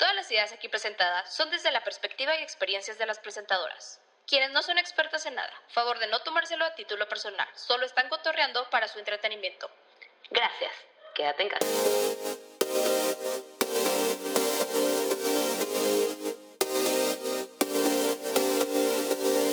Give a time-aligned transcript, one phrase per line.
[0.00, 4.50] Todas las ideas aquí presentadas son desde la perspectiva y experiencias de las presentadoras, quienes
[4.50, 5.52] no son expertas en nada.
[5.68, 9.70] Favor de no tomárselo a título personal, solo están cotorreando para su entretenimiento.
[10.30, 10.72] Gracias.
[11.14, 11.66] Quédate en casa.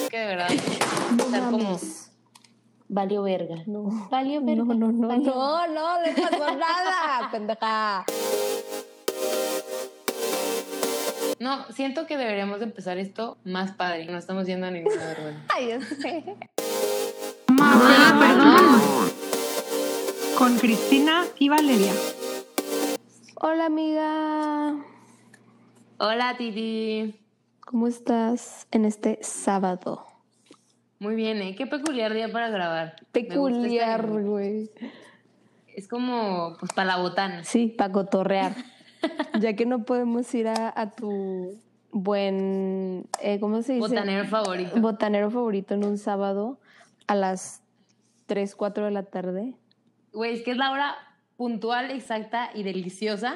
[0.10, 0.48] Que de verdad.
[1.18, 1.80] No estar como.
[2.90, 3.56] Valió verga.
[3.66, 4.08] No.
[4.10, 4.64] Valió verga.
[4.64, 8.06] No, no, no, Valió- no, no, le pasó nada, pendeja.
[11.48, 14.04] No, siento que deberíamos de empezar esto más padre.
[14.04, 15.46] No estamos yendo a ninguna vergüenza.
[15.56, 16.36] Ay, ya sé.
[17.48, 18.66] Mamá, perdón.
[20.38, 21.94] Con Cristina y Valeria.
[23.36, 24.76] Hola, amiga.
[26.00, 27.18] Hola, Titi.
[27.62, 30.06] ¿Cómo estás en este sábado?
[31.00, 31.56] Muy bien, ¿eh?
[31.56, 32.98] Qué peculiar día para grabar.
[33.14, 34.70] Peculiar, este- güey.
[35.74, 37.46] Es como, pues, para la botana.
[37.46, 38.54] Sí, para cotorrear.
[39.40, 41.60] ya que no podemos ir a, a tu
[41.92, 43.88] buen, eh, ¿cómo se dice?
[43.88, 44.80] Botanero favorito.
[44.80, 46.60] Botanero favorito en un sábado
[47.08, 47.62] a las
[48.28, 49.56] 3, 4 de la tarde.
[50.14, 50.96] Güey, es que es la hora
[51.38, 53.36] puntual, exacta y deliciosa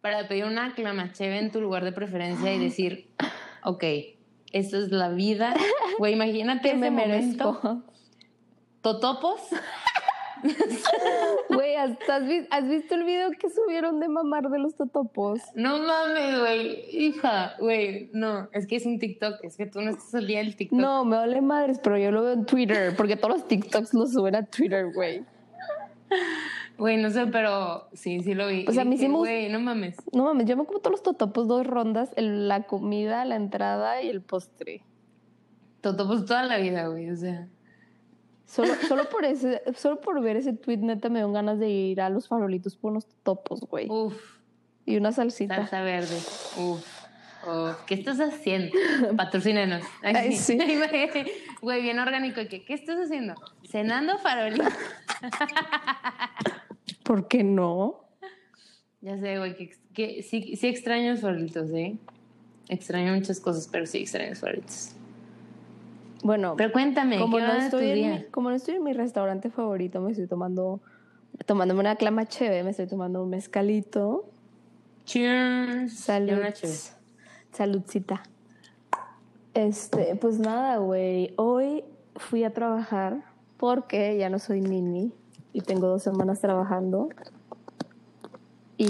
[0.00, 3.10] para pedir una clamacheve en tu lugar de preferencia y decir,
[3.64, 3.84] ok,
[4.52, 5.54] esto es la vida.
[5.98, 7.52] Güey, imagínate Que me momento.
[7.62, 7.82] merezco.
[8.82, 9.40] Totopos.
[11.50, 11.90] Güey, ¿has,
[12.26, 15.40] vi- has visto el video que subieron de mamar de los totopos?
[15.54, 16.84] No mames, güey.
[16.96, 18.10] Hija, güey.
[18.12, 19.42] No, es que es un TikTok.
[19.42, 20.78] Es que tú no estás al día del TikTok.
[20.78, 24.12] No, me vale madres, pero yo lo veo en Twitter, porque todos los TikToks los
[24.12, 25.24] suben a Twitter, güey.
[26.78, 28.64] Güey, no sé, pero sí, sí lo vi.
[28.68, 29.96] O sea, me gust- Güey, no mames.
[30.12, 34.02] No mames, yo me como todos los totopos dos rondas, el- la comida, la entrada
[34.02, 34.82] y el postre.
[35.82, 37.10] Totopos toda la vida, güey.
[37.10, 37.48] O sea.
[38.50, 42.00] Solo, solo por ese, solo por ver ese tweet neta me dan ganas de ir
[42.00, 43.88] a los farolitos por unos totopos, güey.
[43.88, 44.20] Uf.
[44.84, 45.54] Y una salsita.
[45.54, 46.16] Salsa verde.
[46.56, 46.84] Uf.
[47.46, 47.84] Uf.
[47.86, 48.76] ¿Qué estás haciendo?
[49.16, 49.84] Patrocínenos.
[50.02, 50.58] Ay, sí.
[51.62, 52.40] Güey, bien orgánico.
[52.50, 53.34] ¿Qué, ¿Qué estás haciendo?
[53.68, 54.64] Cenando farolito.
[57.04, 58.00] ¿Por qué no?
[59.00, 61.96] Ya sé, güey, que, que sí, sí extraño los farolitos, ¿eh?
[62.68, 64.96] Extraño muchas cosas, pero sí extraño los farolitos.
[66.22, 68.30] Bueno, Pero cuéntame, como ¿qué no, estoy en mi, estudiar?
[68.30, 70.80] como no estoy en mi restaurante favorito, me estoy tomando,
[71.46, 74.26] tomándome una clama chévere, me estoy tomando un mezcalito.
[75.06, 75.92] Cheers.
[75.92, 76.40] Salud.
[77.52, 78.22] Saludcita.
[79.54, 81.32] Este, pues nada, güey.
[81.36, 81.84] Hoy
[82.16, 83.24] fui a trabajar
[83.56, 85.12] porque ya no soy nini
[85.52, 87.08] y tengo dos semanas trabajando.
[88.76, 88.88] Y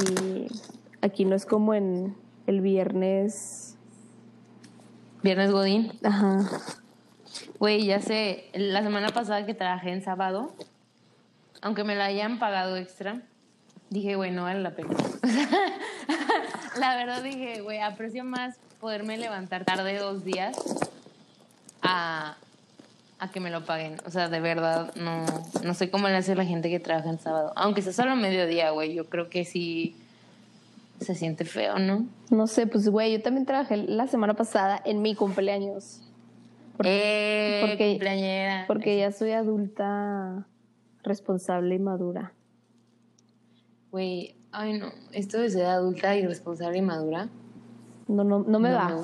[1.00, 2.14] aquí no es como en
[2.46, 3.78] el viernes.
[5.22, 5.92] Viernes Godín.
[6.02, 6.46] Ajá.
[7.60, 10.50] Güey, ya sé, la semana pasada que trabajé en sábado,
[11.60, 13.20] aunque me la hayan pagado extra,
[13.90, 14.96] dije, güey, no vale la pena.
[16.78, 20.56] la verdad dije, güey, aprecio más poderme levantar tarde dos días
[21.82, 22.38] a,
[23.18, 23.98] a que me lo paguen.
[24.06, 25.26] O sea, de verdad, no,
[25.62, 27.52] no sé cómo le hace la gente que trabaja en sábado.
[27.56, 29.94] Aunque sea solo mediodía, güey, yo creo que sí
[30.98, 32.06] se siente feo, ¿no?
[32.30, 36.00] No sé, pues güey, yo también trabajé la semana pasada en mi cumpleaños.
[36.88, 38.64] Eh, porque- cumpleañera.
[38.66, 40.46] Porque ya soy adulta
[41.02, 42.32] responsable y madura.
[43.90, 47.28] Güey, ay no, esto de ser adulta y responsable y madura.
[48.08, 48.88] No, no, no me No va.
[48.88, 48.94] me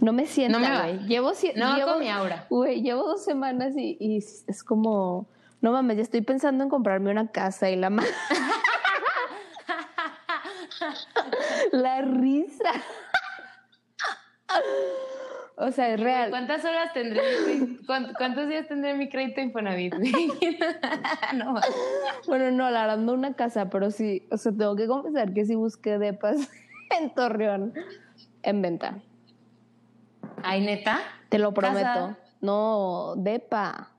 [0.00, 0.88] no me sienta, No me va.
[1.06, 2.46] Llevo, No llevo, con mi aura.
[2.50, 5.28] Güey, llevo dos semanas y, y es como,
[5.60, 8.02] no mames, ya estoy pensando en comprarme una casa y la ma-
[11.72, 12.70] La risa.
[15.56, 16.30] O sea, es real.
[16.30, 17.22] ¿Cuántas horas tendré?
[17.86, 19.94] ¿Cuántos días tendré mi crédito Infonavit?
[21.34, 21.54] no.
[22.26, 25.44] Bueno, no, la verdad no una casa, pero sí, o sea, tengo que confesar que
[25.44, 26.36] sí busqué depas
[26.98, 27.72] en Torreón
[28.42, 28.98] en venta.
[30.42, 31.00] Ay, neta.
[31.28, 31.72] Te lo Casa.
[31.72, 32.16] prometo.
[32.40, 33.90] No, depa.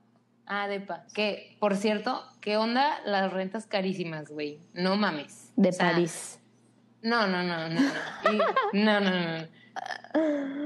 [0.46, 1.04] Ah, depa.
[1.12, 4.60] Que, por cierto, ¿qué onda las rentas carísimas, güey?
[4.72, 5.52] No mames.
[5.56, 6.40] De O sea, París.
[7.02, 7.80] No, no, no, no.
[7.80, 8.38] No, Y-
[8.84, 9.46] no, no, no.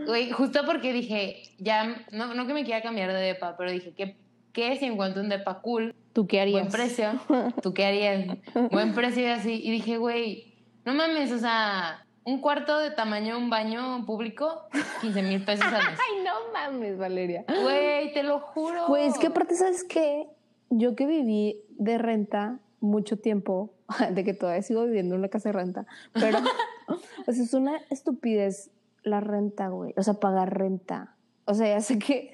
[0.06, 3.92] Güey, justo porque dije, ya, no, no que me quiera cambiar de depa, pero dije,
[3.94, 4.16] ¿qué,
[4.52, 5.94] qué si encuentro un depa cool?
[6.12, 6.68] ¿Tú qué harías?
[6.68, 7.20] Buen precio.
[7.62, 8.38] ¿Tú qué harías?
[8.70, 9.60] Buen precio y así.
[9.62, 10.54] Y dije, güey,
[10.84, 14.68] no mames, o sea, un cuarto de tamaño un baño público,
[15.00, 15.98] 15 mil pesos al mes.
[16.10, 17.44] Ay, no mames, Valeria.
[17.62, 18.88] Güey, te lo juro.
[18.88, 20.26] Güey, es que aparte, ¿sabes qué?
[20.70, 23.74] Yo que viví de renta mucho tiempo,
[24.10, 26.38] de que todavía sigo viviendo en una casa de renta, pero,
[27.26, 28.70] o sea, es una estupidez
[29.02, 29.94] la renta, güey.
[29.96, 31.16] O sea, pagar renta.
[31.44, 32.32] O sea, ya sé que,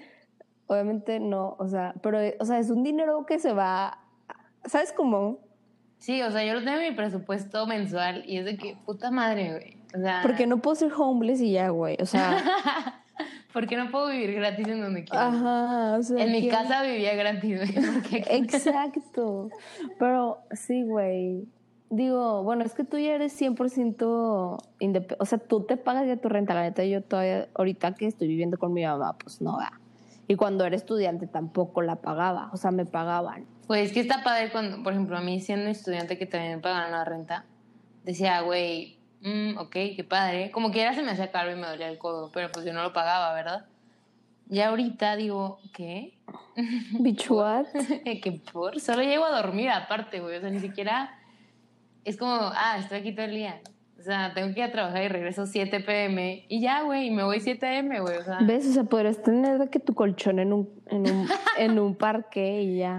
[0.67, 3.99] obviamente no, o sea, pero, o sea, es un dinero que se va,
[4.67, 5.39] ¿sabes cómo?
[5.99, 9.11] Sí, o sea, yo lo tengo en mi presupuesto mensual y es de que, puta
[9.11, 9.77] madre, güey.
[9.97, 11.97] O sea, Porque no puedo ser homeless y ya, güey.
[12.01, 12.37] O sea,
[13.53, 15.29] ¿por qué no puedo vivir gratis en donde quiera?
[15.29, 15.97] ajá.
[15.99, 17.95] O sea, en mi casa vivía gratis, güey.
[17.95, 19.49] porque- Exacto.
[19.99, 21.49] Pero sí, güey.
[21.91, 25.17] Digo, bueno, es que tú ya eres 100% independiente.
[25.19, 26.55] O sea, tú te pagas ya tu renta.
[26.55, 29.73] La neta, yo todavía, ahorita que estoy viviendo con mi mamá, pues no va.
[30.27, 32.51] Y cuando era estudiante tampoco la pagaba.
[32.53, 33.47] O sea, me pagaban.
[33.67, 36.63] Pues es que está padre cuando, por ejemplo, a mí siendo estudiante que también me
[36.63, 37.47] pagaban la renta,
[38.05, 40.51] decía, güey, mm, ok, qué padre.
[40.51, 42.83] Como quiera se me hacía caro y me dolía el codo, pero pues yo no
[42.83, 43.67] lo pagaba, ¿verdad?
[44.51, 46.19] Y ahorita digo, ¿qué?
[47.01, 47.67] Bitch, what?
[48.23, 50.37] que por, solo llego a dormir aparte, güey.
[50.37, 51.18] O sea, ni siquiera
[52.05, 53.61] es como, ah, estoy aquí todo el día.
[53.99, 57.11] O sea, tengo que ir a trabajar y regreso 7 pm y ya, güey, y
[57.11, 58.17] me voy 7 am, güey.
[58.17, 58.67] O sea, ¿Ves?
[58.69, 61.29] O sea, podrías tener de que tu colchón en un, en un,
[61.59, 62.99] en un parque y ya.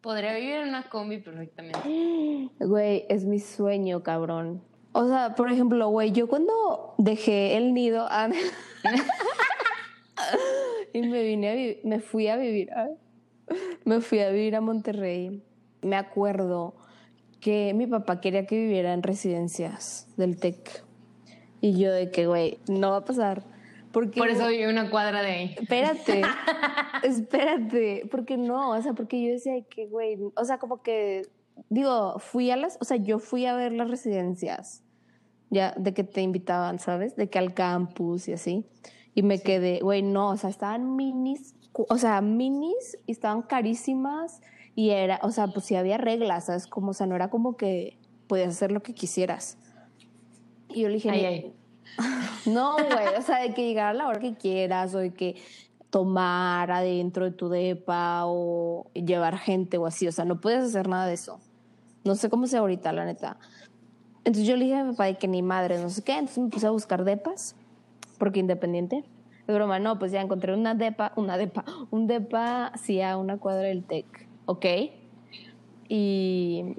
[0.00, 1.78] podría vivir en una combi perfectamente.
[2.58, 4.62] Güey, es mi sueño, cabrón.
[4.92, 8.28] O sea, por ejemplo, güey, yo cuando dejé el nido ah,
[10.92, 12.70] y me vine a me fui a vivir,
[13.84, 15.42] me fui a vivir a Monterrey.
[15.82, 16.74] Me acuerdo
[17.44, 20.82] que mi papá quería que viviera en residencias del TEC.
[21.60, 23.44] Y yo de que, güey, no va a pasar.
[23.92, 25.54] Porque, Por eso viví una cuadra de ahí.
[25.60, 26.22] Espérate,
[27.02, 31.28] espérate, porque no, o sea, porque yo decía que, güey, o sea, como que,
[31.68, 34.82] digo, fui a las, o sea, yo fui a ver las residencias,
[35.50, 37.14] ya, de que te invitaban, ¿sabes?
[37.14, 38.64] De que al campus y así,
[39.14, 44.40] y me quedé, güey, no, o sea, estaban minis, o sea, minis, y estaban carísimas,
[44.74, 46.66] y era, o sea, pues sí había reglas, ¿sabes?
[46.66, 49.58] Como, o sea, no era como que podías hacer lo que quisieras.
[50.68, 51.54] Y yo le dije, Ay, "Ni- ay.
[52.46, 55.36] no, güey, o sea, de que llegar a la hora que quieras o de que
[55.90, 60.88] tomar adentro de tu depa o llevar gente o así, o sea, no puedes hacer
[60.88, 61.38] nada de eso.
[62.04, 63.38] No sé cómo sea ahorita, la neta.
[64.24, 66.38] Entonces yo le dije a mi papá de que ni madre, no sé qué, entonces
[66.38, 67.54] me puse a buscar depas,
[68.18, 69.04] porque independiente.
[69.46, 73.36] De broma, no, pues ya encontré una depa, una depa, un depa, sí, a una
[73.36, 74.66] cuadra del TEC, ¿ok?
[75.88, 76.76] Y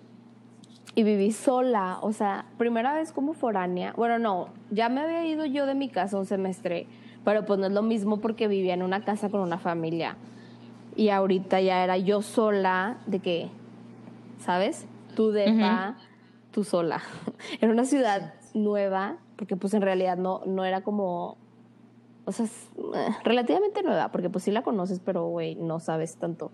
[0.96, 3.94] y viví sola, o sea, primera vez como foránea.
[3.98, 6.88] Bueno, no, ya me había ido yo de mi casa un semestre,
[7.26, 10.16] pero pues no es lo mismo porque vivía en una casa con una familia.
[10.96, 13.50] Y ahorita ya era yo sola, de que,
[14.40, 14.88] ¿sabes?
[15.18, 15.98] Tu depa,
[16.52, 17.02] tú sola.
[17.60, 21.36] en una ciudad nueva, porque pues en realidad no, no era como,
[22.24, 26.54] o sea, eh, relativamente nueva, porque pues sí la conoces, pero güey, no sabes tanto.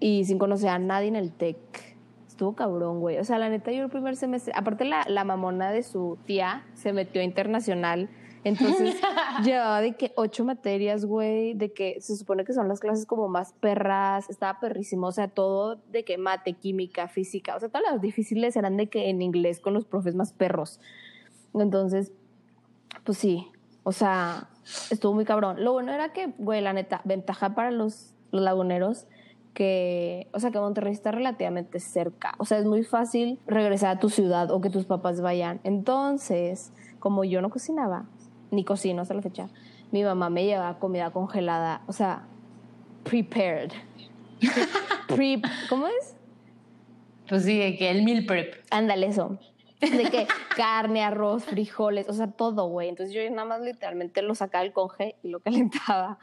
[0.00, 1.58] Y sin conocer a nadie en el TEC
[2.38, 3.18] estuvo cabrón, güey.
[3.18, 6.64] O sea, la neta, yo el primer semestre, aparte la, la mamona de su tía
[6.74, 8.08] se metió a internacional,
[8.44, 8.94] entonces
[9.44, 13.26] llevaba de que ocho materias, güey, de que se supone que son las clases como
[13.26, 17.90] más perras, estaba perrísimo, o sea, todo de que mate, química, física, o sea, todas
[17.90, 20.78] las difíciles eran de que en inglés con los profes más perros.
[21.54, 22.12] Entonces,
[23.02, 23.48] pues sí,
[23.82, 24.48] o sea,
[24.90, 25.64] estuvo muy cabrón.
[25.64, 29.08] Lo bueno era que, güey, la neta, ventaja para los, los laguneros
[29.58, 32.32] que, o sea, que Monterrey está relativamente cerca.
[32.38, 35.58] O sea, es muy fácil regresar a tu ciudad o que tus papás vayan.
[35.64, 38.04] Entonces, como yo no cocinaba,
[38.52, 39.48] ni cocino hasta la fecha,
[39.90, 42.22] mi mamá me llevaba comida congelada, o sea,
[43.02, 43.72] prepared.
[45.08, 46.14] Pre, ¿Cómo es?
[47.28, 48.54] Pues sí, de que el meal prep.
[48.70, 49.40] Ándale, eso.
[49.80, 52.88] De que carne, arroz, frijoles, o sea, todo, güey.
[52.88, 56.20] Entonces yo nada más literalmente lo sacaba del conge y lo calentaba.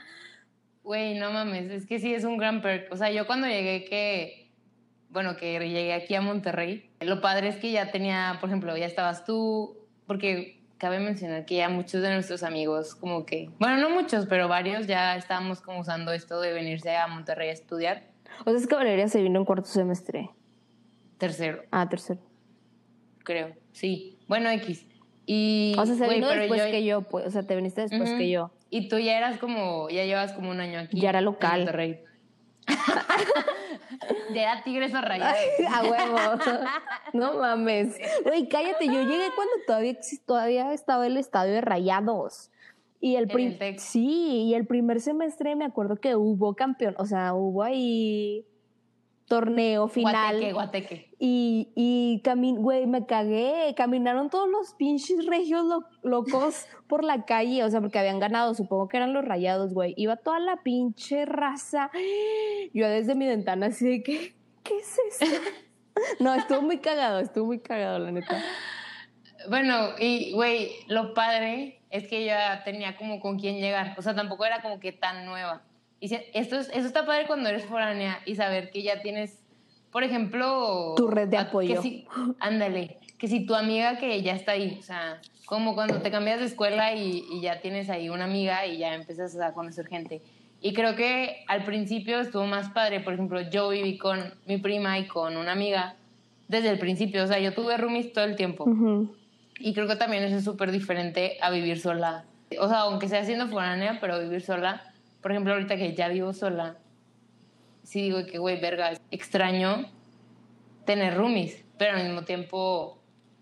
[0.85, 2.93] Güey, no mames, es que sí es un gran perk.
[2.93, 4.51] O sea, yo cuando llegué que,
[5.09, 8.85] bueno, que llegué aquí a Monterrey, lo padre es que ya tenía, por ejemplo, ya
[8.85, 9.75] estabas tú,
[10.05, 14.47] porque cabe mencionar que ya muchos de nuestros amigos, como que, bueno, no muchos, pero
[14.47, 18.03] varios ya estábamos como usando esto de venirse a Monterrey a estudiar.
[18.45, 20.29] O sea, es que Valeria se vino en cuarto semestre.
[21.17, 22.19] Tercero, Ah, tercero.
[23.23, 23.53] creo.
[23.71, 24.19] Sí.
[24.27, 24.85] Bueno, X.
[25.25, 27.25] Y, O sea, se vino después yo- que yo, pues.
[27.25, 28.51] O sea, te viniste después que yo.
[28.75, 30.99] Y tú ya eras como, ya llevas como un año aquí.
[30.99, 31.59] Ya era en local.
[31.59, 32.03] Monterrey.
[34.33, 35.39] ya era Tigres o Rayados.
[35.71, 36.17] A huevo.
[37.13, 37.97] No mames.
[38.25, 38.87] Güey, cállate.
[38.87, 42.51] Yo llegué cuando todavía, todavía estaba el estadio de Rayados.
[42.99, 47.05] Y el, En el sí, y el primer semestre me acuerdo que hubo campeón, o
[47.05, 48.45] sea, hubo ahí
[49.27, 50.13] torneo final.
[50.33, 51.15] Guateque, guateque.
[51.19, 53.73] Y, y cami- güey, me cagué.
[53.75, 58.53] Caminaron todos los pinches regios lo- locos por la calle, o sea, porque habían ganado,
[58.53, 59.93] supongo que eran los rayados, güey.
[59.97, 61.89] Iba toda la pinche raza.
[62.73, 65.25] Yo desde mi ventana así de que, ¿qué es esto?
[66.19, 68.43] No, estuvo muy cagado, estuvo muy cagado, la neta.
[69.49, 73.95] Bueno, y güey, lo padre es que ya tenía como con quién llegar.
[73.97, 75.63] O sea, tampoco era como que tan nueva.
[75.99, 79.39] Y si- esto es, eso está padre cuando eres foránea y saber que ya tienes,
[79.91, 80.93] por ejemplo...
[80.97, 81.75] Tu red de a- apoyo.
[81.75, 82.05] que sí-
[82.39, 82.97] ándale.
[83.17, 86.45] Que si tu amiga que ya está ahí, o sea, como cuando te cambias de
[86.45, 90.21] escuela y, y ya tienes ahí una amiga y ya empiezas a conocer gente.
[90.61, 94.97] Y creo que al principio estuvo más padre, por ejemplo, yo viví con mi prima
[94.99, 95.95] y con una amiga
[96.47, 98.65] desde el principio, o sea, yo tuve roomies todo el tiempo.
[99.59, 102.25] Y creo que también eso es súper diferente a vivir sola.
[102.59, 104.91] O sea, aunque sea siendo foránea, pero vivir sola.
[105.25, 106.77] Por ejemplo, ahorita que ya vivo sola,
[107.81, 109.87] sí digo que, güey, verga, extraño
[110.85, 112.99] tener roomies, pero al mismo tiempo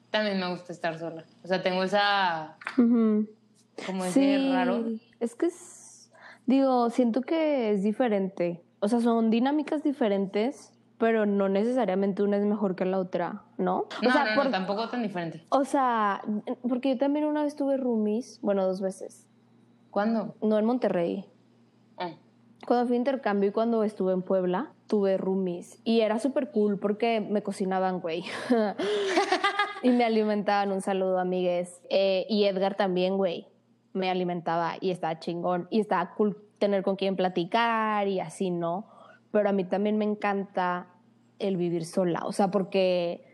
[0.09, 1.25] también me gusta estar sola.
[1.43, 4.85] O sea, tengo esa, como ese raro.
[5.19, 6.09] Es que es,
[6.45, 8.63] digo, siento que es diferente.
[8.79, 13.87] O sea, son dinámicas diferentes, pero no necesariamente una es mejor que la otra, ¿no?
[14.01, 15.43] No, o sea, no, no, por- tampoco tan diferente.
[15.49, 16.21] o sea,
[16.61, 19.27] porque yo también una vez tuve roomies, bueno, dos veces,
[19.91, 20.37] ¿Cuándo?
[20.41, 21.25] no en Monterrey.
[22.65, 25.79] Cuando fui a intercambio y cuando estuve en Puebla, tuve roomies.
[25.83, 28.23] Y era súper cool porque me cocinaban, güey.
[29.83, 30.71] y me alimentaban.
[30.71, 31.81] Un saludo, amigues.
[31.89, 33.47] Eh, y Edgar también, güey.
[33.91, 35.67] Me alimentaba y estaba chingón.
[35.71, 38.87] Y estaba cool tener con quien platicar y así, ¿no?
[39.31, 40.87] Pero a mí también me encanta
[41.39, 42.21] el vivir sola.
[42.25, 43.25] O sea, porque,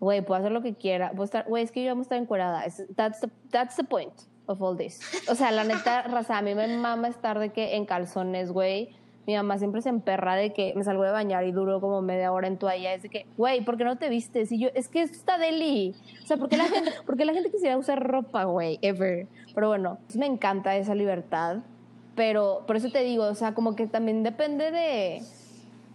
[0.00, 1.12] güey, puedo hacer lo que quiera.
[1.46, 2.64] Güey, es que yo vamos a estar encuerada.
[2.94, 4.12] That's the, that's the point
[4.46, 5.00] of all this.
[5.28, 8.90] O sea, la neta, raza, a mí me mama estar de que en calzones, güey.
[9.26, 12.30] Mi mamá siempre se emperra de que me salgo de bañar y duro como media
[12.32, 12.94] hora en toalla.
[12.94, 14.52] Es de que, güey, ¿por qué no te vistes?
[14.52, 15.96] Y yo, es que esto está deli.
[16.22, 18.78] O sea, ¿por qué la gente, por qué la gente quisiera usar ropa, güey?
[18.82, 19.26] Ever.
[19.52, 21.58] Pero bueno, pues me encanta esa libertad.
[22.14, 25.22] Pero por eso te digo, o sea, como que también depende de.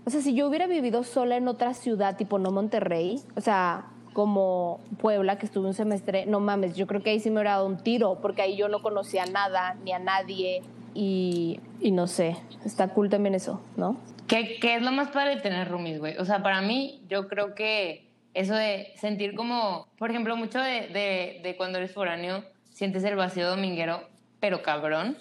[0.05, 3.90] O sea, si yo hubiera vivido sola en otra ciudad, tipo no Monterrey, o sea,
[4.13, 7.51] como Puebla, que estuve un semestre, no mames, yo creo que ahí sí me hubiera
[7.51, 10.61] dado un tiro, porque ahí yo no conocía nada, ni a nadie,
[10.93, 13.97] y, y no sé, está cool también eso, ¿no?
[14.27, 16.17] ¿Qué, qué es lo más padre de tener roomies, güey?
[16.17, 20.87] O sea, para mí, yo creo que eso de sentir como, por ejemplo, mucho de,
[20.87, 24.07] de, de cuando eres foráneo, sientes el vacío dominguero,
[24.39, 25.17] pero cabrón.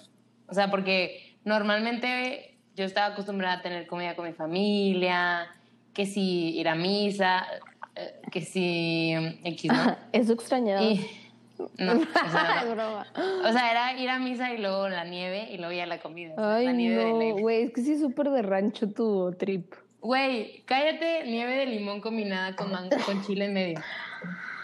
[0.49, 5.49] O sea, porque normalmente yo estaba acostumbrada a tener comida con mi familia,
[5.93, 7.47] que si ir a misa,
[8.31, 9.13] que si
[9.45, 9.97] X, ¿no?
[10.13, 10.83] Eso extrañaba.
[10.83, 11.07] Y,
[11.79, 13.07] no, o sea, Es broma.
[13.49, 16.35] o sea, era ir a misa y luego la nieve y luego ya la comida.
[16.39, 19.75] Ay, la nieve no, güey, es que sí es súper de rancho tu trip.
[20.01, 23.81] Güey, cállate, nieve de limón combinada con, man- con chile en medio.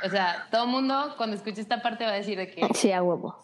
[0.05, 2.90] O sea, todo el mundo cuando escuche esta parte va a decir de que, Sí,
[2.93, 3.37] a huevo.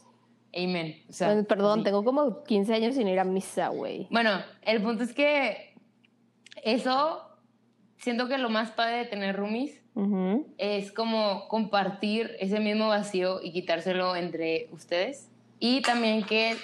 [0.57, 1.03] amen.
[1.11, 1.85] O sea, Ay, Perdón, sí.
[1.85, 4.07] tengo como 15 años sin ir a misa, güey.
[4.11, 4.31] Bueno,
[4.63, 5.75] el punto es que
[6.63, 7.23] eso,
[8.03, 9.81] siento que lo más padre de tener roomies
[10.59, 15.31] es como compartir ese mismo vacío y quitárselo entre ustedes.
[15.59, 16.57] Y también que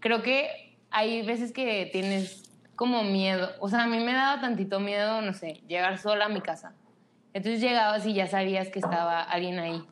[0.00, 2.42] creo que hay veces que tienes
[2.76, 3.50] como miedo.
[3.60, 6.74] O sea, a mí me daba tantito miedo, no sé, llegar sola a mi casa.
[7.32, 9.82] Entonces llegabas y ya sabías que estaba alguien ahí.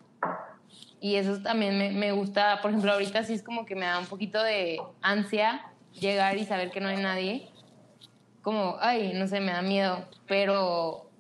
[1.01, 3.99] Y eso también me, me gusta, por ejemplo, ahorita sí es como que me da
[3.99, 5.63] un poquito de ansia
[5.99, 7.49] llegar y saber que no hay nadie.
[8.43, 10.05] Como, ay, no sé, me da miedo.
[10.27, 11.11] Pero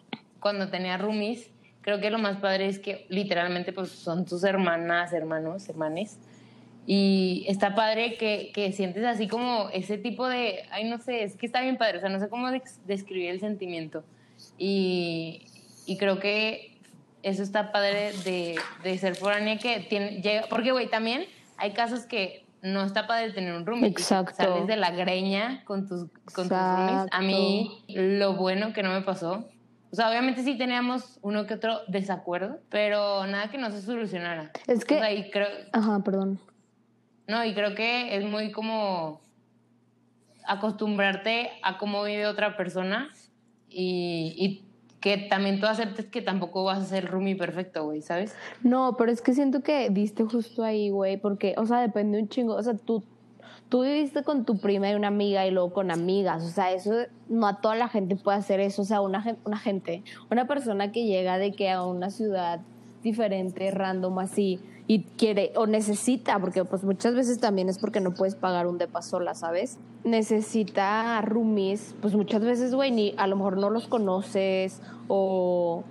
[0.41, 1.50] cuando tenía roomies,
[1.83, 6.19] creo que lo más padre es que literalmente pues son tus hermanas, hermanos, hermanes.
[6.87, 11.37] Y está padre que, que sientes así como ese tipo de, ay, no sé, es
[11.37, 12.49] que está bien padre, o sea, no sé cómo
[12.87, 14.03] describir el sentimiento.
[14.59, 15.47] Y,
[15.87, 16.79] y creo que
[17.23, 21.27] eso está padre de, de ser foránea que tiene, llega, porque güey, también
[21.59, 24.35] hay casos que no está padre tener un que Exacto.
[24.37, 27.07] Sales de la greña con tus, con tus roomies.
[27.11, 29.49] A mí, lo bueno que no me pasó.
[29.93, 34.52] O sea, obviamente sí teníamos uno que otro desacuerdo, pero nada que no se solucionara.
[34.67, 36.38] Es que- O sea, y creo, Ajá, perdón.
[37.26, 39.21] no, y creo que es muy como
[40.45, 43.11] acostumbrarte a cómo vive otra persona
[43.69, 44.70] y, y
[45.00, 48.35] que también tú aceptes que tampoco vas a ser roomie perfecto, güey, ¿sabes?
[48.62, 52.28] No, pero es que siento que diste justo ahí, güey, porque, o sea, depende un
[52.28, 52.54] chingo.
[52.54, 53.02] O sea, tú,
[53.71, 56.45] tú viviste con tu prima y una amiga y luego con amigas.
[56.45, 56.92] O sea, eso
[57.28, 58.83] no a toda la gente puede hacer eso.
[58.83, 62.61] O sea, una, una gente, una persona que llega de que a una ciudad
[63.02, 68.12] diferente, random, así, y quiere o necesita, porque pues muchas veces también es porque no
[68.12, 69.78] puedes pagar un depa sola, ¿sabes?
[70.02, 75.85] Necesita roomies, pues muchas veces, güey, ni a lo mejor no los conoces o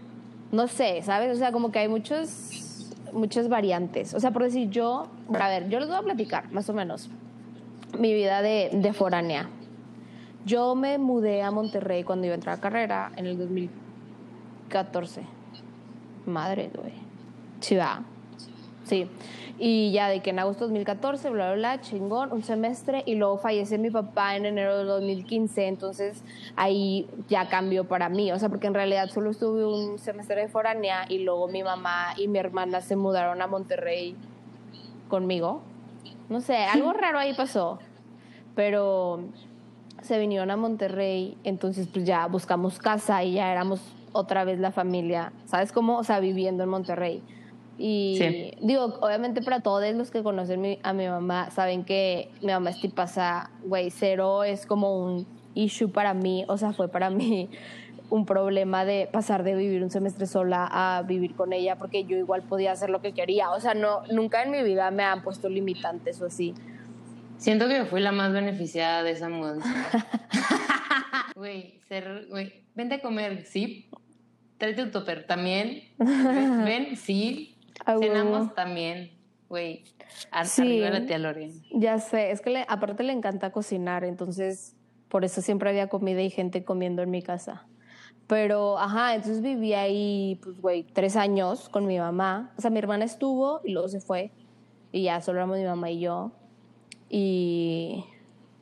[0.51, 1.33] no sé, ¿sabes?
[1.33, 4.13] O sea, como que hay muchos, muchas variantes.
[4.13, 7.09] O sea, por decir yo, a ver, yo les voy a platicar más o menos
[7.97, 9.47] mi vida de, foránea.
[10.45, 15.21] Yo me mudé a Monterrey cuando iba a entrar a carrera en el 2014.
[16.25, 17.79] Madre, güey.
[17.79, 18.03] Va.
[18.89, 19.07] Sí.
[19.59, 23.03] Y ya de que en agosto de 2014, bla, bla, bla, chingón, un semestre.
[23.05, 25.67] Y luego fallece mi papá en enero de 2015.
[25.67, 26.23] Entonces
[26.55, 28.31] ahí ya cambió para mí.
[28.31, 32.13] O sea, porque en realidad solo estuve un semestre de foránea y luego mi mamá
[32.17, 34.15] y mi hermana se mudaron a Monterrey
[35.07, 35.61] conmigo.
[36.29, 37.79] No sé, algo raro ahí pasó.
[38.55, 39.21] Pero
[40.01, 43.81] se vinieron a Monterrey, entonces pues ya buscamos casa y ya éramos
[44.13, 45.97] otra vez la familia, ¿sabes cómo?
[45.97, 47.21] O sea, viviendo en Monterrey.
[47.81, 48.51] Y Sí.
[48.61, 52.71] digo, obviamente para todos los que conocen mi- a mi mamá, saben que mi mamá
[52.71, 57.49] es tipaza, güey, cero es como un issue para mí, o sea, fue para mí
[58.09, 62.17] un problema de pasar de vivir un semestre sola a vivir con ella, porque yo
[62.17, 65.23] igual podía hacer lo que quería, o sea, no, nunca en mi vida me han
[65.23, 66.53] puesto limitantes o así.
[67.37, 69.69] Siento que yo fui la más beneficiada de esa mudanza.
[71.35, 73.89] Güey, ser, güey, vente a comer, sí.
[74.57, 75.83] Tráete un topper también.
[75.97, 77.55] Ven, sí.
[77.89, 78.01] A huevo.
[78.13, 79.11] Cenamos también.
[79.49, 79.83] Güey,
[80.45, 80.61] Sí.
[80.61, 81.53] arriba la tía Lorena.
[81.73, 84.75] Ya sé, es que le- aparte le encanta cocinar, entonces
[85.07, 87.65] por eso siempre había comida y gente comiendo en mi casa.
[88.27, 92.53] Pero, ajá, entonces viví ahí, pues, güey, tres años con mi mamá.
[92.59, 94.31] O sea, mi hermana estuvo y luego se fue.
[94.91, 96.31] Y ya solo éramos mi mamá y yo.
[97.09, 98.05] Y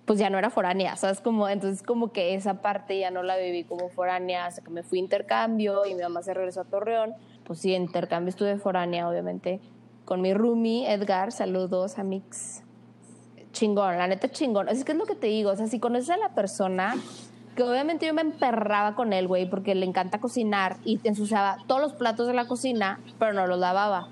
[0.06, 1.20] pues ya no era foránea, ¿sabes?
[1.20, 4.84] Como, entonces como que esa parte ya no la viví como foránea hasta que me
[4.84, 7.14] fui a intercambio y mi mamá se regresó a Torreón.
[7.48, 9.60] Pues sí, intercambio estuve foránea, obviamente,
[10.06, 11.32] con mi roomie, Edgar.
[11.32, 12.62] Saludos, Amix
[13.58, 14.70] chingón, la neta chingón.
[14.70, 16.96] Es que es lo que te digo, o sea, si conoces a la persona,
[17.56, 21.82] que obviamente yo me emperraba con él, güey, porque le encanta cocinar y ensuciaba todos
[21.82, 24.10] los platos de la cocina, pero no los lavaba.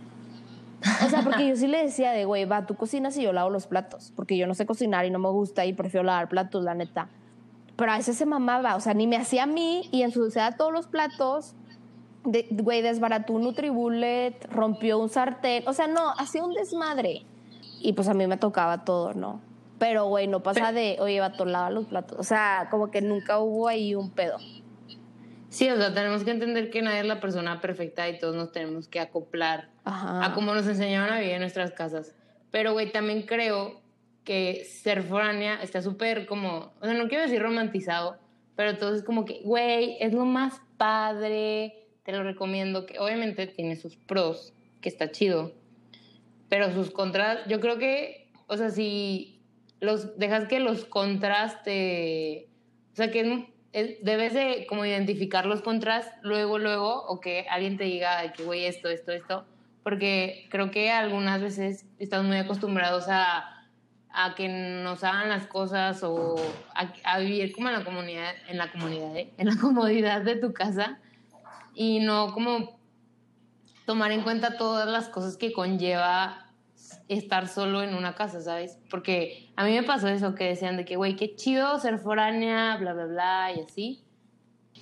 [1.06, 3.50] O sea, porque yo sí le decía de, güey, va, tú cocinas y yo lavo
[3.50, 6.64] los platos, porque yo no sé cocinar y no me gusta y prefiero lavar platos,
[6.64, 7.10] la neta.
[7.76, 10.72] Pero a veces se mamaba, o sea, ni me hacía a mí y ensuciaba todos
[10.72, 11.56] los platos.
[12.26, 17.24] De- Güey, desbarató un Nutribullet, rompió un sartén, o sea, no, hacía un desmadre.
[17.82, 19.42] Y pues a mí me tocaba todo, ¿no?
[19.78, 22.18] Pero, güey, no pasa de, oye, vato, lava los platos.
[22.18, 24.38] O sea, como que nunca hubo ahí un pedo.
[25.50, 28.52] Sí, o sea, tenemos que entender que nadie es la persona perfecta y todos nos
[28.52, 30.26] tenemos que acoplar Ajá.
[30.26, 32.14] a cómo nos enseñaban a vivir en nuestras casas.
[32.52, 33.82] Pero, güey, también creo
[34.24, 38.18] que ser foránea está súper como, o sea, no quiero decir romantizado,
[38.56, 43.76] pero entonces como que, güey, es lo más padre, te lo recomiendo, que obviamente tiene
[43.76, 45.52] sus pros, que está chido,
[46.50, 49.42] pero sus contras, yo creo que, o sea, si
[49.80, 52.48] los dejas que los contras te,
[52.94, 53.40] o sea, que es-
[53.74, 58.44] es- debes de como identificar los contras luego, luego, o que alguien te diga que,
[58.44, 59.46] güey, esto, esto, esto,
[59.84, 63.68] porque creo que algunas veces estamos muy acostumbrados a,
[64.10, 66.36] a que nos hagan las cosas o
[66.74, 69.30] a, a vivir como en la comunidad, en la comunidad, ¿eh?
[69.38, 71.00] en la comodidad de tu casa
[71.76, 72.80] y no como
[73.86, 76.46] tomar en cuenta todas las cosas que conlleva
[77.08, 78.80] estar solo en una casa, ¿sabes?
[78.90, 82.78] Porque a mí me pasó eso que decían de que, güey, qué chido ser foránea,
[82.78, 84.04] bla, bla, bla, y así.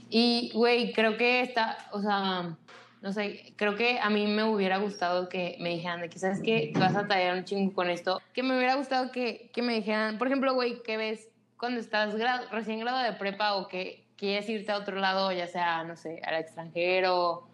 [0.10, 2.58] Y, güey, creo que está, o sea,
[3.02, 6.42] no sé, creo que a mí me hubiera gustado que me dijeran de que, ¿sabes
[6.42, 6.72] qué?
[6.76, 8.22] Vas a tallar un chingo con esto.
[8.34, 12.14] Que me hubiera gustado que, que me dijeran, por ejemplo, güey, que ves cuando estás
[12.52, 16.22] recién graduado de prepa o que quieres irte a otro lado, ya sea, no sé,
[16.24, 17.46] al extranjero,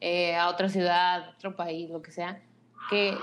[0.00, 2.40] eh, a otra ciudad, otro país, lo que sea,
[2.88, 3.18] que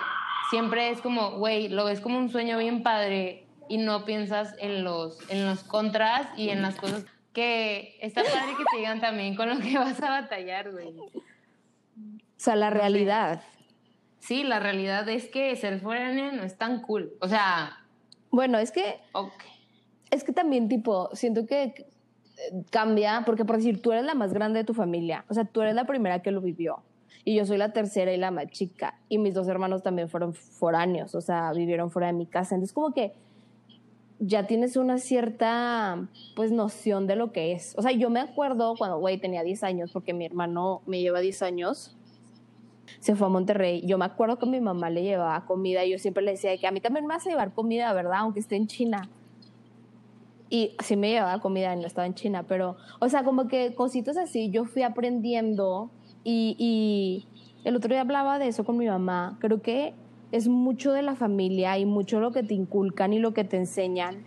[0.50, 4.84] siempre es como, güey, lo ves como un sueño bien padre y no piensas en
[4.84, 9.38] los, en los contras y en las cosas que está padre que te digan también
[9.38, 10.90] con lo que vas a batallar, güey.
[10.90, 11.22] O
[12.36, 13.44] sea, la realidad.
[14.20, 17.14] Sí, la realidad es que ser foránea no es tan cool.
[17.22, 17.78] O sea,
[18.30, 19.32] Bueno, es que ok.
[20.12, 21.88] Es que también, tipo, siento que
[22.70, 25.62] cambia, porque por decir, tú eres la más grande de tu familia, o sea, tú
[25.62, 26.84] eres la primera que lo vivió,
[27.26, 30.34] y yo soy la tercera y la más chica, y mis dos hermanos también fueron
[30.34, 33.14] foráneos, o sea, vivieron fuera de mi casa, entonces como que
[34.20, 37.74] ya tienes una cierta, pues, noción de lo que es.
[37.78, 41.22] O sea, yo me acuerdo cuando, güey, tenía 10 años, porque mi hermano me lleva
[41.22, 41.96] 10 años,
[43.00, 43.82] se fue a Monterrey.
[43.86, 46.68] Yo me acuerdo que mi mamá le llevaba comida y yo siempre le decía que
[46.68, 48.20] a mí también me vas a llevar comida, ¿verdad?
[48.20, 49.10] Aunque esté en China.
[50.50, 54.18] Y sí me llevaba comida, no estaba en China, pero, o sea, como que cositas
[54.18, 55.92] así, yo fui aprendiendo
[56.24, 57.28] y, y
[57.64, 59.38] el otro día hablaba de eso con mi mamá.
[59.40, 59.94] Creo que
[60.32, 63.58] es mucho de la familia y mucho lo que te inculcan y lo que te
[63.58, 64.24] enseñan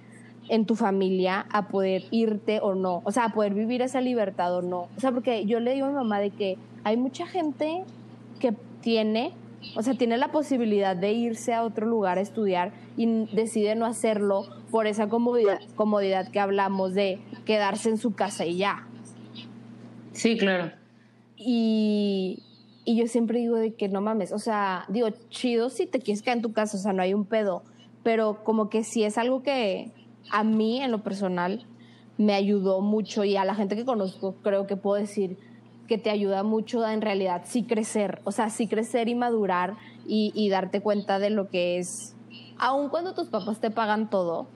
[0.48, 4.54] en tu familia a poder irte o no, o sea, a poder vivir esa libertad
[4.56, 4.88] o no.
[4.96, 7.84] O sea, porque yo le digo a mi mamá de que hay mucha gente
[8.40, 9.32] que tiene,
[9.76, 13.86] o sea, tiene la posibilidad de irse a otro lugar a estudiar y decide no
[13.86, 18.88] hacerlo por esa comodidad, comodidad que hablamos de quedarse en su casa y ya.
[20.10, 20.72] Sí, claro.
[21.36, 22.42] Y,
[22.84, 26.22] Y yo siempre digo de que no mames, o sea, digo, chido si te quieres
[26.22, 27.62] quedar en tu casa, o sea, no hay un pedo,
[28.02, 29.92] pero como que si es algo que
[30.30, 31.64] a mí en lo personal
[32.18, 35.38] me ayudó mucho y a la gente que conozco creo que puedo decir
[35.86, 39.76] que te ayuda mucho a en realidad sí crecer, o sea, sí crecer y madurar
[40.06, 42.16] y, y darte cuenta de lo que es,
[42.58, 44.48] aun cuando tus papás te pagan todo,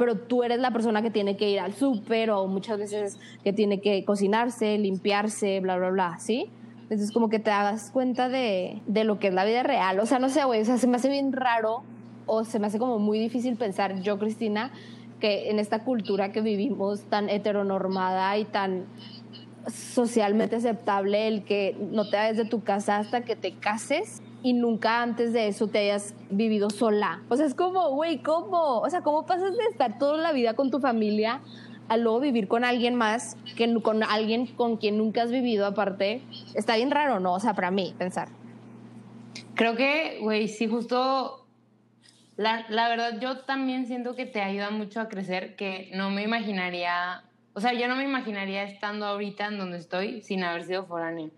[0.00, 3.52] pero tú eres la persona que tiene que ir al súper o muchas veces que
[3.52, 6.48] tiene que cocinarse, limpiarse, bla, bla, bla, ¿sí?
[6.84, 10.00] Entonces como que te hagas cuenta de, de lo que es la vida real.
[10.00, 11.82] O sea, no sé, güey, o sea, se me hace bien raro
[12.24, 14.72] o se me hace como muy difícil pensar yo, Cristina,
[15.20, 18.86] que en esta cultura que vivimos tan heteronormada y tan
[19.66, 24.52] socialmente aceptable el que no te vayas de tu casa hasta que te cases y
[24.52, 27.22] nunca antes de eso te hayas vivido sola.
[27.28, 28.78] O sea, es como, güey, ¿cómo?
[28.78, 31.40] O sea, ¿cómo pasas de estar toda la vida con tu familia
[31.88, 36.22] a luego vivir con alguien más, que con alguien con quien nunca has vivido aparte?
[36.54, 37.34] Está bien raro, ¿no?
[37.34, 38.28] O sea, para mí, pensar.
[39.54, 41.46] Creo que, güey, sí, justo
[42.36, 46.22] la, la, verdad, yo también siento que te ayuda mucho a crecer, que no me
[46.22, 50.86] imaginaría, o sea, yo no me imaginaría estando ahorita en donde estoy sin haber sido
[50.86, 51.28] foránea.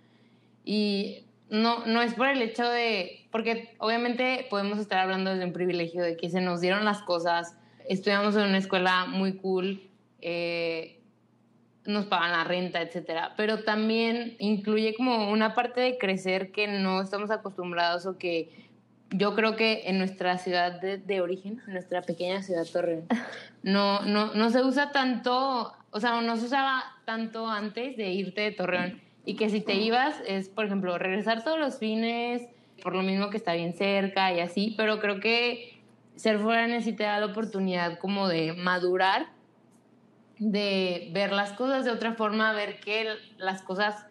[0.65, 5.53] Y no, no es por el hecho de, porque obviamente podemos estar hablando desde un
[5.53, 9.83] privilegio de que se nos dieron las cosas, estudiamos en una escuela muy cool,
[10.23, 10.99] eh,
[11.85, 17.03] nos pagan la renta, etcétera, pero también incluye como una parte de crecer que no
[17.03, 18.71] estamos acostumbrados o que
[19.11, 23.05] yo creo que en nuestra ciudad de, de origen, en nuestra pequeña ciudad Torreón,
[23.63, 28.41] no, no, no se usa tanto, o sea, no se usaba tanto antes de irte
[28.41, 32.43] de Torreón y que si te ibas es, por ejemplo, regresar todos los fines,
[32.83, 35.81] por lo mismo que está bien cerca y así, pero creo que
[36.17, 39.29] ser foránea sí te da la oportunidad como de madurar,
[40.39, 43.07] de ver las cosas de otra forma, ver que
[43.39, 44.07] las cosas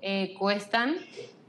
[0.00, 0.96] eh, cuestan,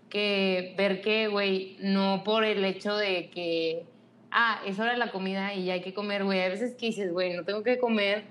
[0.10, 3.86] que ver que, güey, no por el hecho de que,
[4.32, 6.88] ah, es hora de la comida y ya hay que comer, güey, a veces que
[6.88, 8.26] dices, güey, no tengo que comer,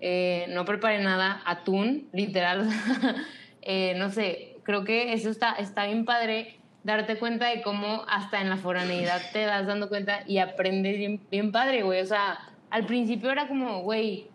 [0.00, 2.68] eh, no preparé nada, atún, literal,
[3.64, 8.40] eh, no sé, creo que eso está, está bien padre, darte cuenta de cómo hasta
[8.40, 12.00] en la foraneidad te das dando cuenta y aprendes bien, bien padre, güey.
[12.02, 12.38] O sea,
[12.70, 14.28] al principio era como, güey,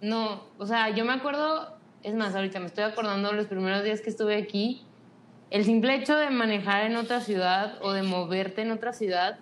[0.00, 4.02] no, o sea, yo me acuerdo, es más, ahorita me estoy acordando los primeros días
[4.02, 4.82] que estuve aquí,
[5.50, 9.38] el simple hecho de manejar en otra ciudad o de moverte en otra ciudad,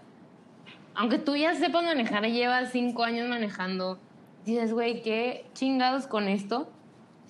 [0.94, 3.98] aunque tú ya sepas manejar y llevas cinco años manejando,
[4.44, 6.70] dices, güey, qué chingados con esto.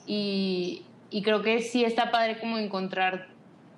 [0.07, 3.29] Y, y creo que sí está padre como encontrar,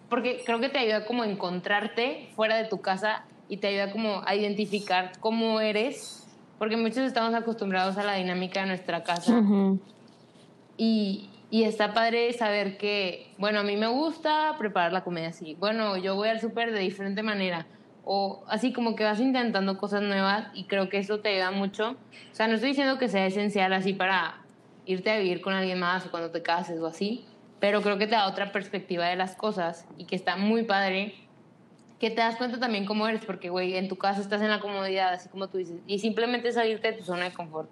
[0.09, 3.91] porque creo que te ayuda como a encontrarte fuera de tu casa y te ayuda
[3.91, 6.27] como a identificar cómo eres,
[6.59, 9.43] porque muchos estamos acostumbrados a la dinámica de nuestra casa.
[10.77, 15.57] y, y está padre saber que, bueno, a mí me gusta preparar la comida así,
[15.59, 17.67] bueno, yo voy al súper de diferente manera,
[18.05, 21.97] o así como que vas intentando cosas nuevas y creo que eso te ayuda mucho.
[22.31, 24.44] O sea, no estoy diciendo que sea esencial así para
[24.87, 27.25] irte a vivir con alguien más o cuando te cases o así,
[27.61, 31.15] pero creo que te da otra perspectiva de las cosas y que está muy padre
[31.99, 34.61] que te das cuenta también cómo eres, porque, güey, en tu casa estás en la
[34.61, 37.71] comodidad, así como tú dices, y simplemente salirte de tu zona de confort,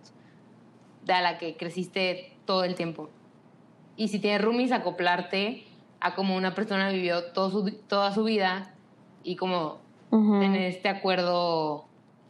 [1.05, 3.11] de a la que creciste todo el tiempo.
[3.97, 5.65] Y si tienes roomies, acoplarte
[6.01, 8.73] a como una persona vivió todo su, toda su vida
[9.23, 9.79] y como
[10.11, 10.41] uh -huh.
[10.41, 11.85] tener este acuerdo,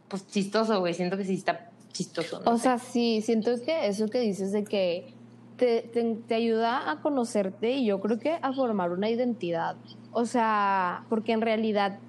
[0.09, 2.41] pues chistoso, güey, siento que sí está chistoso.
[2.41, 2.51] ¿no?
[2.51, 5.13] O sea, sí, siento que eso que dices de que
[5.57, 9.77] te, te, te, ayuda a conocerte y yo creo que a formar una identidad.
[10.11, 11.99] O sea, porque en realidad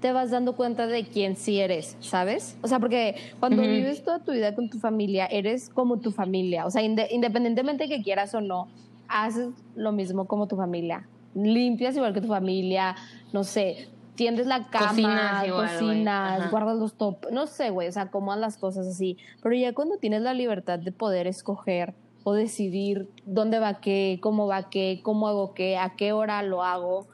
[0.00, 2.56] te vas dando cuenta de quién sí eres, ¿sabes?
[2.62, 3.70] O sea, porque cuando uh -huh.
[3.70, 6.66] vives toda tu vida con tu familia, eres como tu familia.
[6.66, 8.68] O sea, inde independientemente que quieras o no,
[9.08, 11.08] haces lo mismo como tu familia.
[11.34, 12.96] Limpias igual que tu familia,
[13.32, 17.92] no sé, tiendes la cama, cocinas, igual, cocinas guardas los top, no sé, güey, o
[17.92, 19.16] sea, acomodas las cosas así.
[19.42, 24.46] Pero ya cuando tienes la libertad de poder escoger o decidir dónde va qué, cómo
[24.46, 27.06] va qué, cómo hago qué, a qué hora lo hago,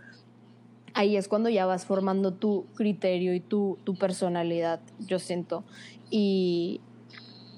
[0.94, 5.64] ahí es cuando ya vas formando tu criterio y tu, tu personalidad, yo siento.
[6.10, 6.80] Y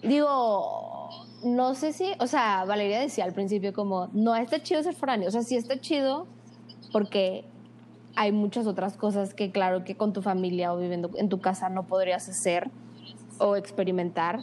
[0.03, 1.09] digo,
[1.45, 5.29] no sé si, o sea, Valeria decía al principio como, no está chido ser foráneo,
[5.29, 6.27] o sea, sí está chido
[6.93, 7.45] porque
[8.17, 11.69] hay muchas otras cosas que claro que con tu familia o viviendo en tu casa
[11.69, 12.71] no podrías hacer
[13.39, 14.41] o experimentar,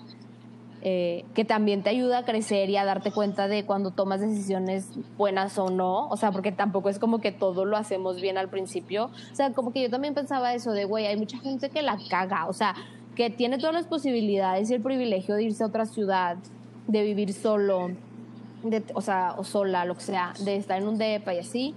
[0.84, 4.90] eh, que también te ayuda a crecer y a darte cuenta de cuando tomas decisiones
[5.18, 8.50] buenas o no, o sea, porque tampoco es como que todo lo hacemos bien al
[8.50, 11.82] principio, o sea, como que yo también pensaba eso de, güey, hay mucha gente que
[11.82, 12.76] la caga, o sea,
[13.16, 16.38] que tiene todas las posibilidades y el privilegio de irse a otra ciudad,
[16.88, 17.92] de vivir solo,
[18.94, 21.76] o sea, o sola, lo que sea, de estar en un depa y así,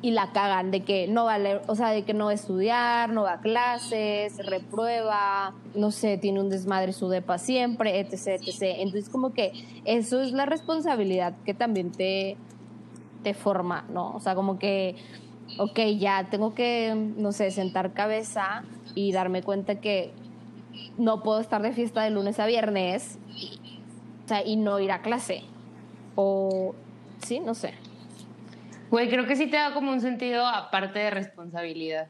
[0.00, 2.30] y la cagan de que no va a leer, o sea, de que no va
[2.30, 7.98] a estudiar, no va a clases, reprueba, no sé, tiene un desmadre su depa siempre,
[7.98, 8.76] etc, etc.
[8.78, 9.52] Entonces como que
[9.84, 12.36] eso es la responsabilidad que también te,
[13.22, 14.12] te forma, ¿no?
[14.14, 14.94] O sea, como que,
[15.58, 18.62] ok, ya tengo que, no sé, sentar cabeza
[18.94, 20.12] y darme cuenta que
[20.96, 23.18] no puedo estar de fiesta de lunes a viernes
[24.24, 25.42] o sea, y no ir a clase.
[26.14, 26.74] O,
[27.24, 27.72] sí, no sé.
[28.90, 32.08] Güey, creo que sí te da como un sentido aparte de responsabilidad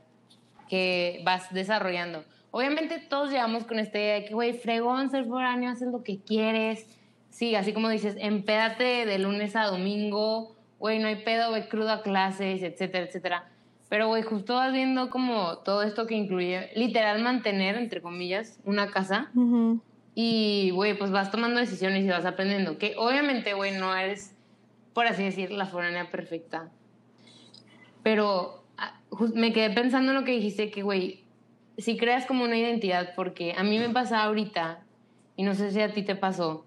[0.69, 2.25] que vas desarrollando.
[2.51, 6.19] Obviamente todos llevamos con esta idea de que, güey, fregón, ser foráneo, haces lo que
[6.21, 6.87] quieres.
[7.31, 11.91] Sí, así como dices, empédate de lunes a domingo, güey, no hay pedo, ve crudo
[11.91, 13.49] a clases, etcétera, etcétera.
[13.89, 18.91] Pero, güey, justo vas viendo como todo esto que incluye, literal, mantener, entre comillas, una
[18.91, 19.31] casa.
[20.15, 22.77] Y, güey, pues vas tomando decisiones y vas aprendiendo.
[22.77, 24.35] Que obviamente, güey, no eres,
[24.99, 26.71] por así decir, la foránea perfecta.
[28.03, 28.99] Pero ah,
[29.33, 31.23] me quedé pensando en lo que dijiste, que, güey,
[31.77, 34.81] si creas como una identidad, porque a mí me pasa ahorita,
[35.37, 36.67] y no sé si a ti te pasó,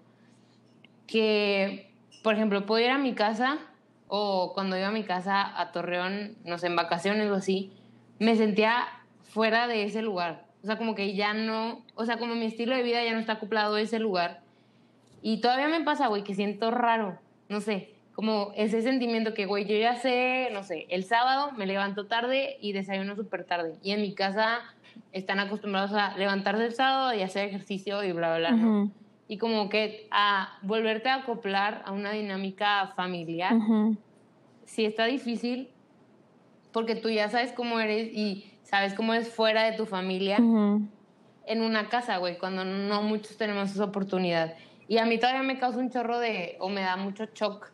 [1.06, 1.92] que,
[2.22, 3.58] por ejemplo, puedo ir a mi casa
[4.08, 7.70] o cuando iba a mi casa a Torreón, no sé, en vacaciones o así,
[8.18, 8.86] me sentía
[9.24, 10.46] fuera de ese lugar.
[10.62, 13.20] O sea, como que ya no, o sea, como mi estilo de vida ya no
[13.20, 14.40] está acoplado a ese lugar.
[15.20, 17.18] Y todavía me pasa, güey, que siento raro,
[17.50, 21.66] no sé, como ese sentimiento que, güey, yo ya sé, no sé, el sábado me
[21.66, 23.78] levanto tarde y desayuno súper tarde.
[23.82, 24.60] Y en mi casa
[25.12, 28.82] están acostumbrados a levantarse el sábado y hacer ejercicio y bla, bla, bla, ¿no?
[28.82, 28.92] Ujú,
[29.28, 33.96] Y como que a volverte a acoplar a una dinámica familiar, ujú.
[34.66, 35.70] sí está difícil
[36.72, 40.86] porque tú ya sabes cómo eres y sabes cómo eres fuera de tu familia Ujú.
[41.46, 44.54] en una casa, güey, cuando no muchos tenemos esa oportunidad.
[44.88, 47.72] Y a mí todavía me causa un chorro de, o me da mucho shock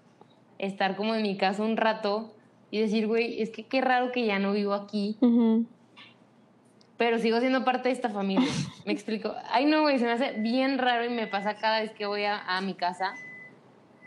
[0.59, 2.35] estar como en mi casa un rato
[2.71, 5.17] y decir, güey, es que qué raro que ya no vivo aquí,
[6.97, 8.49] pero sigo siendo parte de esta familia.
[8.85, 9.35] Me explico.
[9.51, 12.25] Ay, no, güey, se me hace bien raro y me pasa cada vez que voy
[12.25, 13.15] a, a mi casa.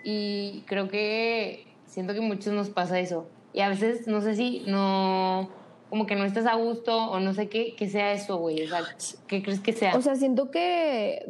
[0.03, 3.29] Y creo que siento que muchos nos pasa eso.
[3.53, 5.49] Y a veces, no sé si no,
[5.89, 8.63] como que no estás a gusto o no sé qué, que sea eso, güey.
[8.63, 8.81] O sea,
[9.27, 9.95] ¿qué crees que sea?
[9.95, 11.25] O sea, siento que,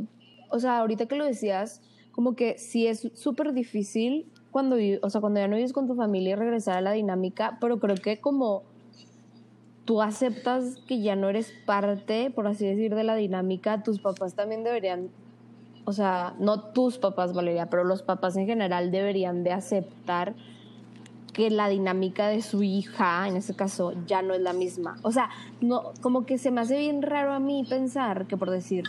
[0.50, 1.82] o sea, ahorita que lo decías,
[2.12, 5.96] como que sí es súper difícil cuando, o sea, cuando ya no vives con tu
[5.96, 8.64] familia y regresar a la dinámica, pero creo que como
[9.86, 14.36] tú aceptas que ya no eres parte, por así decir, de la dinámica, tus papás
[14.36, 15.10] también deberían,
[15.86, 20.36] o sea, no tus papás, Valeria, pero los papás en general deberían de aceptar
[21.34, 24.98] que la dinámica de su hija, en ese caso, ya no es la misma.
[25.02, 25.30] O sea,
[25.62, 28.84] no, como que se me hace bien raro a mí pensar que por decir,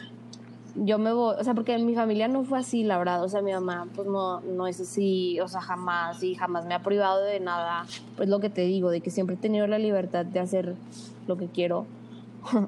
[0.75, 3.43] yo me voy, o sea, porque mi familia no fue así, la verdad, o sea,
[3.43, 7.23] mi mamá pues no, no es así, o sea, jamás, y jamás me ha privado
[7.23, 7.85] de nada,
[8.17, 10.75] pues lo que te digo, de que siempre he tenido la libertad de hacer
[11.27, 11.87] lo que quiero.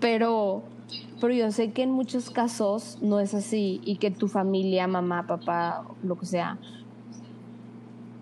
[0.00, 0.62] pero,
[1.20, 5.26] pero yo sé que en muchos casos no es así y que tu familia, mamá,
[5.26, 6.58] papá, lo que sea,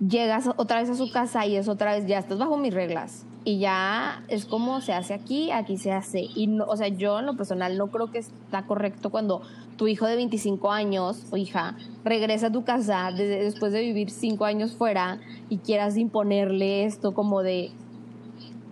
[0.00, 3.26] llegas otra vez a su casa y es otra vez, ya estás bajo mis reglas.
[3.46, 6.26] Y ya es como se hace aquí, aquí se hace.
[6.34, 9.40] Y no, o sea, yo en lo personal no creo que está correcto cuando
[9.76, 14.44] tu hijo de 25 años o hija regresa a tu casa después de vivir 5
[14.44, 17.70] años fuera y quieras imponerle esto como de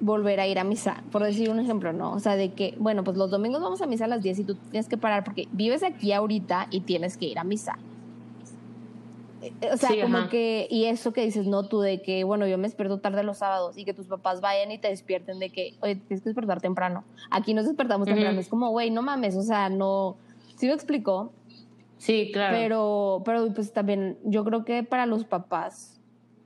[0.01, 2.13] volver a ir a misa, por decir un ejemplo, ¿no?
[2.13, 4.45] O sea, de que, bueno, pues los domingos vamos a misa a las 10 y
[4.45, 7.79] tú tienes que parar porque vives aquí ahorita y tienes que ir a misa.
[9.61, 10.29] Eh, O sea, Sí, como ajá.
[10.31, 13.39] que, y eso que dices, no, tú de que, bueno, yo me despierto tarde los
[13.39, 16.61] sábados y que tus papás vayan y te despierten de que, oye, tienes que despertar
[16.61, 17.05] temprano.
[17.31, 18.41] Aquí nos despertamos temprano.
[18.41, 20.17] Es como, güey, no mames, o sea, no.
[20.57, 21.33] ¿Sí me explico?
[21.99, 22.57] sí, claro.
[22.57, 26.01] Pero, pero pues también yo creo que para los papás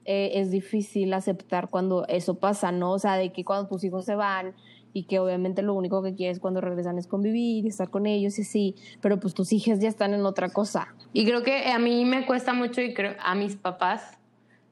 [0.04, 2.92] eh, es difícil aceptar cuando eso pasa, ¿no?
[2.92, 4.54] O sea, de que cuando tus hijos se van
[4.92, 8.38] y que obviamente lo único que quieres cuando regresan es convivir y estar con ellos
[8.38, 10.94] y sí, pero pues tus hijas ya están en otra cosa.
[11.12, 14.18] Y creo que a mí me cuesta mucho y creo a mis papás,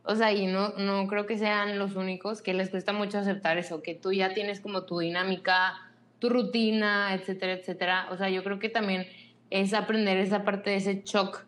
[0.04, 3.58] o sea, y no, no creo que sean los únicos que les cuesta mucho aceptar
[3.58, 5.74] eso, que tú ya tienes como tu dinámica,
[6.18, 8.08] tu rutina, etcétera, etcétera.
[8.10, 9.06] O sea, yo creo que también
[9.50, 11.44] es aprender esa parte de ese shock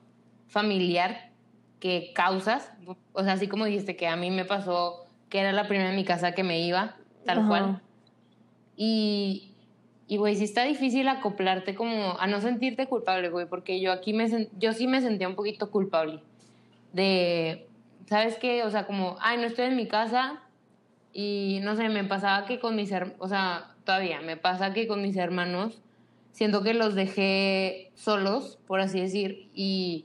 [0.48, 1.30] familiar
[1.80, 2.72] que causas.
[3.12, 5.96] O sea, así como dijiste que a mí me pasó que era la primera en
[5.96, 7.48] mi casa que me iba, tal Ajá.
[7.48, 7.82] cual.
[8.80, 9.50] Y,
[10.06, 14.12] y, güey, sí está difícil acoplarte como a no sentirte culpable, güey, porque yo aquí
[14.12, 16.20] me, yo sí me sentía un poquito culpable
[16.92, 17.66] de,
[18.06, 18.62] ¿sabes qué?
[18.62, 20.40] O sea, como, ay, no estoy en mi casa
[21.12, 24.86] y no sé, me pasaba que con mis hermanos, o sea, todavía me pasa que
[24.86, 25.82] con mis hermanos
[26.30, 30.04] siento que los dejé solos, por así decir, y,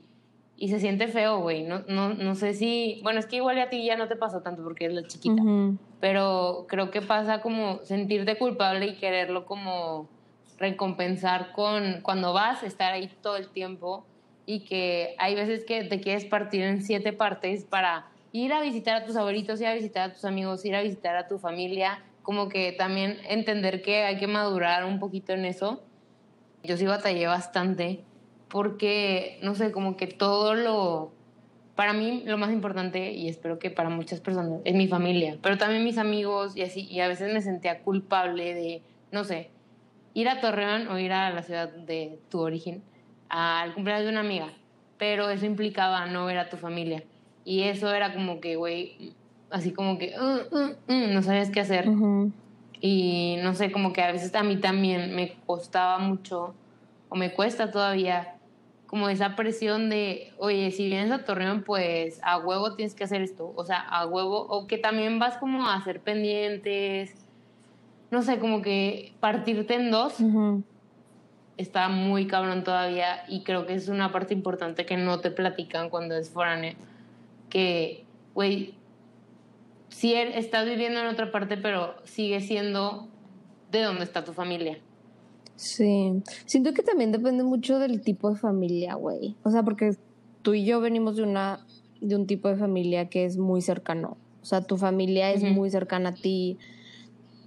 [0.64, 1.62] y se siente feo, güey.
[1.62, 4.40] No, no, no sé si, bueno, es que igual a ti ya no te pasó
[4.40, 5.76] tanto porque eres la chiquita Ujú.
[6.00, 10.08] pero creo que pasa como sentirte culpable y quererlo como
[10.56, 14.06] recompensar con cuando vas, estar ahí todo el tiempo
[14.46, 19.02] y que hay veces que te quieres partir en siete partes para ir a visitar
[19.02, 22.02] a tus abuelitos, ir a visitar a tus amigos, ir a visitar a tu familia,
[22.22, 25.82] como que también entender que hay que madurar un poquito en eso.
[26.62, 28.02] Yo sí batallé bastante
[28.54, 31.10] porque, no sé, como que todo lo...
[31.74, 35.58] Para mí lo más importante, y espero que para muchas personas, es mi familia, pero
[35.58, 39.50] también mis amigos y así, y a veces me sentía culpable de, no sé,
[40.14, 42.84] ir a Torreón o ir a la ciudad de tu origen
[43.28, 44.52] al cumpleaños de una amiga,
[44.98, 47.02] pero eso implicaba no ver a tu familia.
[47.44, 49.14] Y eso era como que, güey,
[49.50, 51.88] así como que uh, uh, uh, no sabías qué hacer.
[52.80, 56.54] Y no sé, como que a veces a mí también me costaba mucho,
[57.08, 58.33] o me cuesta todavía,
[58.94, 63.22] como esa presión de, oye, si vienes a Torreón, pues a huevo tienes que hacer
[63.22, 63.52] esto.
[63.56, 67.12] O sea, a huevo, o que también vas como a hacer pendientes,
[68.12, 70.14] no sé, como que partirte en dos
[71.56, 75.90] está muy cabrón todavía y creo que es una parte importante que no te platican
[75.90, 76.74] cuando es foráneo.
[77.50, 78.74] Que, güey,
[79.88, 83.08] sí er, estás viviendo en otra parte, pero sigue siendo
[83.72, 84.78] de dónde está tu familia.
[85.56, 89.36] Sí, siento que también depende mucho del tipo de familia, güey.
[89.44, 89.96] O sea, porque
[90.42, 91.60] tú y yo venimos de una
[92.00, 94.16] de un tipo de familia que es muy cercano.
[94.42, 96.58] O sea, tu familia es muy cercana a ti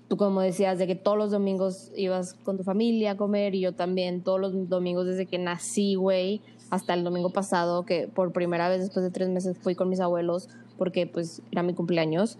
[0.08, 3.62] tú como decías, de que todos los domingos ibas con tu familia a comer y
[3.62, 8.32] yo también todos los domingos desde que nací, güey, hasta el domingo pasado, que por
[8.32, 12.38] primera vez después de tres meses fui con mis abuelos porque pues era mi cumpleaños.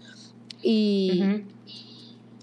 [0.62, 1.44] Y,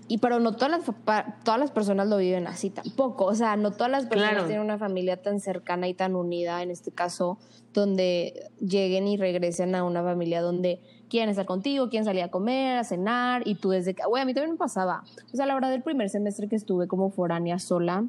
[0.08, 3.26] y pero no todas las, todas las personas lo viven así tampoco.
[3.26, 6.70] O sea, no todas las personas tienen una familia tan cercana y tan unida, en
[6.70, 7.40] este caso,
[7.74, 12.78] donde lleguen y regresen a una familia donde quieren estar contigo, quieren salir a comer,
[12.78, 15.04] a cenar, y tú desde que, güey, a mí también me pasaba.
[15.34, 18.06] O sea, la verdad, el primer semestre que estuve como foránea sola,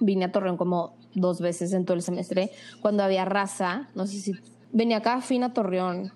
[0.00, 4.18] vine a Torreón como dos veces en todo el semestre, cuando había raza, no sé
[4.18, 4.32] si,
[4.72, 6.12] venía acá fin a Torreón.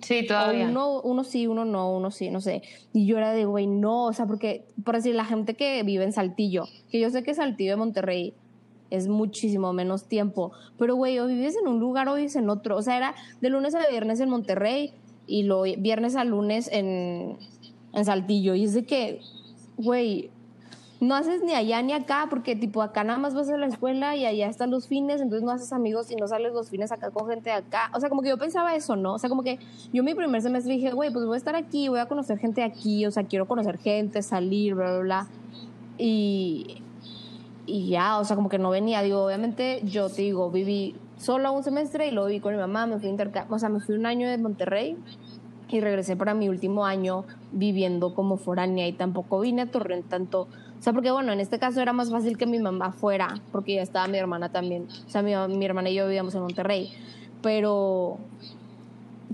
[0.00, 0.68] Sí, todavía.
[0.68, 2.62] Uno, uno sí, uno no, uno sí, no sé.
[2.92, 6.04] Y yo era de, güey, no, o sea, porque, por decir, la gente que vive
[6.04, 8.34] en Saltillo, que yo sé que Saltillo de Monterrey
[8.90, 10.52] es muchísimo menos tiempo.
[10.78, 12.76] Pero, güey, o vives en un lugar o vives en otro.
[12.76, 14.92] O sea, era de lunes a viernes en Monterrey
[15.26, 17.36] y lo viernes a lunes en,
[17.92, 18.54] en Saltillo.
[18.54, 19.20] Y es de que,
[19.76, 20.30] güey,
[21.00, 24.16] no haces ni allá ni acá, porque tipo acá nada más vas a la escuela
[24.16, 27.10] y allá están los fines, entonces no haces amigos y no sales los fines acá
[27.10, 27.90] con gente de acá.
[27.94, 29.14] O sea, como que yo pensaba eso, ¿no?
[29.14, 29.58] O sea, como que
[29.94, 32.62] yo mi primer semestre dije, güey, pues voy a estar aquí, voy a conocer gente
[32.62, 35.26] aquí, o sea, quiero conocer gente, salir, bla, bla, bla.
[35.96, 36.82] Y,
[37.64, 39.00] y ya, o sea, como que no venía.
[39.00, 42.86] Digo, obviamente yo te digo, viví solo un semestre y lo viví con mi mamá,
[42.86, 44.98] me fui a intercambio, o sea, me fui un año de Monterrey
[45.68, 50.48] y regresé para mi último año viviendo como foránea y tampoco vine a Torreón tanto.
[50.80, 53.74] O sea, porque bueno, en este caso era más fácil que mi mamá fuera, porque
[53.74, 54.88] ya estaba mi hermana también.
[55.06, 56.90] O sea, mi, mi hermana y yo vivíamos en Monterrey.
[57.42, 58.16] Pero,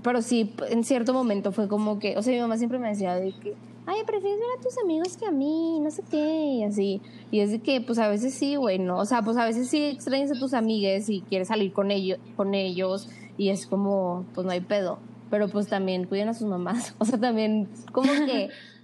[0.03, 3.15] pero sí, en cierto momento fue como que, o sea, mi mamá siempre me decía
[3.15, 3.55] de que,
[3.85, 7.01] ay, prefieres ver a tus amigos que a mí, no sé qué, y así.
[7.31, 8.97] Y es de que, pues a veces sí, güey, ¿no?
[8.97, 12.19] O sea, pues a veces sí extrañas a tus amigues y quieres salir con ellos,
[12.35, 13.07] con ellos,
[13.37, 14.99] y es como, pues no hay pedo.
[15.29, 16.93] Pero pues también cuiden a sus mamás.
[16.99, 18.49] O sea, también, como que.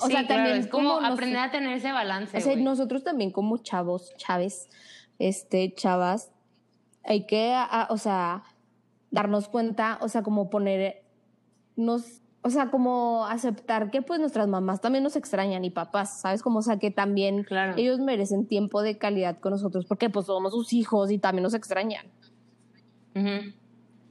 [0.00, 0.56] O sea, también.
[0.56, 2.36] Es como, aprender a tener ese balance.
[2.36, 4.68] O sea, nosotros también, como chavos, chaves,
[5.18, 6.32] este, chavas,
[7.04, 7.56] hay que,
[7.88, 8.42] o sea,
[9.10, 11.04] darnos cuenta, o sea, como poner.
[11.76, 16.42] Nos o sea, como aceptar que pues nuestras mamás también nos extrañan y papás, ¿sabes?
[16.42, 20.52] Como, o sea, que también ellos merecen tiempo de calidad con nosotros porque pues somos
[20.52, 22.06] sus hijos y también nos extrañan.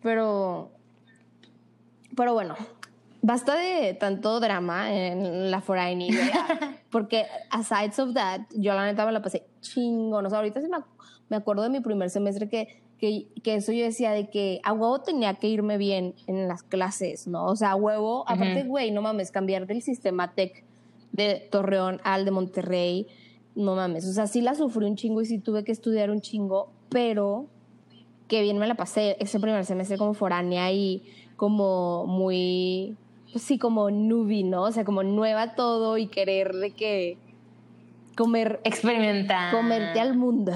[0.01, 0.71] Pero,
[2.15, 2.55] pero bueno,
[3.21, 6.09] basta de tanto drama en la foraini,
[6.91, 10.25] porque aside of that, yo la neta me la pasé chingón.
[10.25, 10.67] O sea, ahorita sí
[11.29, 14.73] me acuerdo de mi primer semestre que que, que, eso yo decía de que a
[14.73, 17.45] huevo tenía que irme bien en las clases, ¿no?
[17.45, 20.63] O sea, a huevo, aparte, güey, no mames, cambiar del sistema tech
[21.11, 23.07] de Torreón al de Monterrey,
[23.55, 26.21] no mames, o sea, sí la sufrí un chingo y sí tuve que estudiar un
[26.21, 27.45] chingo, pero
[28.27, 31.03] que bien me la pasé ese primer semestre como foránea y
[31.35, 32.97] como muy,
[33.31, 34.63] pues sí, como nubi, ¿no?
[34.63, 37.17] O sea, como nueva todo y querer de que
[38.15, 40.53] comer, experimentar, comerte al mundo.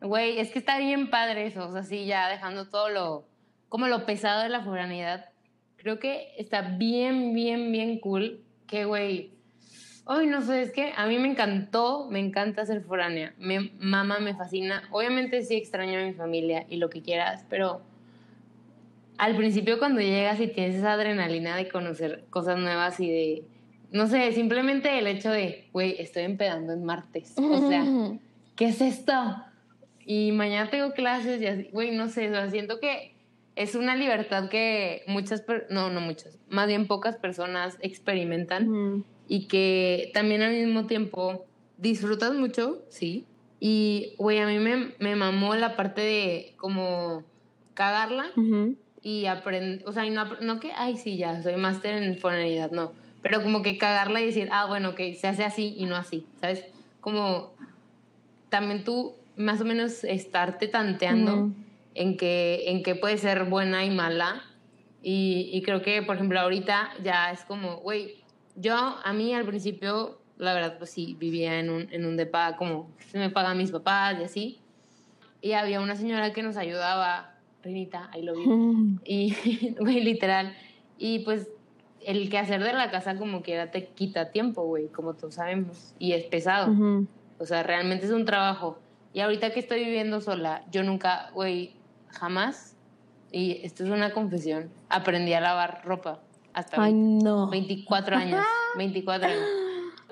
[0.00, 3.24] Güey, es que está bien padre eso, o sea, sí, ya dejando todo lo,
[3.68, 5.26] como lo pesado de la foranidad.
[5.76, 9.32] Creo que está bien, bien, bien cool que, güey,
[10.04, 13.34] hoy no sé, es que a mí me encantó, me encanta ser foránea.
[13.38, 14.84] Me mama, me fascina.
[14.90, 17.82] Obviamente sí extraño a mi familia y lo que quieras, pero
[19.18, 23.44] al principio cuando llegas y tienes esa adrenalina de conocer cosas nuevas y de,
[23.90, 27.34] no sé, simplemente el hecho de, güey, estoy empedando en martes.
[27.36, 27.84] O sea,
[28.56, 29.12] ¿qué es esto?
[30.06, 33.14] Y mañana tengo clases y así, güey, no sé, o sea, siento que
[33.56, 40.12] es una libertad que muchas, no, no muchas, más bien pocas personas experimentan y que
[40.14, 41.44] también al mismo tiempo
[41.76, 43.26] disfrutas mucho, sí.
[43.60, 47.24] Y, güey, a mí me, me mamó la parte de como
[47.74, 48.76] cagarla Ujú.
[49.02, 52.70] Y aprender, o sea, y no, no que, ay, sí, ya, soy máster en foneridad,
[52.70, 52.92] no,
[53.22, 56.26] pero como que cagarla y decir, ah, bueno, que se hace así y no así,
[56.40, 56.64] ¿sabes?
[57.00, 57.52] Como
[58.48, 61.50] también tú más o menos estarte tanteando
[61.94, 64.42] en que en que puede ser buena y mala
[65.02, 68.16] y, y creo que por ejemplo ahorita ya es como güey
[68.56, 72.56] yo a mí al principio la verdad pues sí vivía en un en un depa
[72.56, 74.60] como se me pagan mis papás y así
[75.40, 80.54] y había una señora que nos ayudaba Renita ahí lo vi y, güey, literal.
[80.98, 81.48] Y pues
[82.04, 85.94] el quehacer de la casa como quiera te quita tiempo, güey, como todos sabemos.
[85.98, 86.72] Y es pesado.
[86.72, 87.06] Ujú.
[87.38, 88.78] O sea, realmente es un trabajo.
[89.12, 91.72] Y ahorita que estoy viviendo sola, yo nunca, güey,
[92.08, 92.76] jamás,
[93.30, 96.20] y esto es una confesión, aprendí a lavar ropa.
[96.52, 97.24] Hasta Ay, ahorita.
[97.24, 97.50] no.
[97.50, 98.44] 24 años.
[98.76, 99.44] 24 años.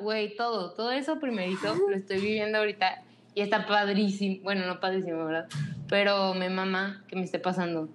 [0.00, 3.02] Güey, todo, todo eso primerito lo estoy viviendo ahorita
[3.36, 4.42] y está padrísimo.
[4.42, 5.46] Bueno, no padrísimo, ¿verdad?
[5.88, 7.88] Pero me mama que me esté pasando.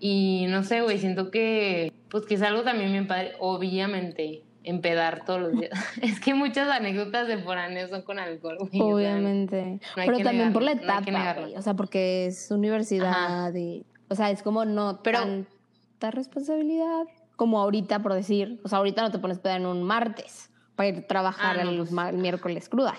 [0.00, 3.32] Y no sé, güey, siento que, pues que es algo también bien padre.
[3.38, 5.70] Obviamente, empedar todos los días.
[6.02, 8.68] es que muchas anécdotas de foráneos son con alcohol, güey.
[8.68, 8.84] o sea,
[9.14, 9.64] Obviamente.
[9.96, 11.42] no Pero también por la no etapa, negarlo.
[11.42, 11.56] güey.
[11.56, 13.86] O sea, porque es universidad y.
[14.08, 17.04] O sea, es como no Pero- tanta responsabilidad
[17.36, 18.60] como ahorita, por decir.
[18.64, 21.64] O sea, ahorita no te pones peda en un martes para ir a trabajar Ah,
[21.64, 21.92] no, el, pues.
[22.14, 22.94] miércoles cruda.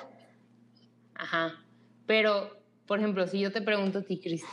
[1.15, 1.51] Ajá.
[2.11, 2.49] Pero,
[2.87, 4.45] por ejemplo, si yo te pregunto a ti, Cristi,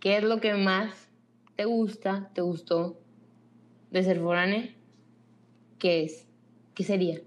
[0.00, 1.08] ¿qué es lo que más
[1.56, 3.00] te gusta, te gustó
[3.90, 4.68] de ser foránea?
[5.78, 6.26] ¿Qué es?
[6.74, 7.22] ¿Qué sería?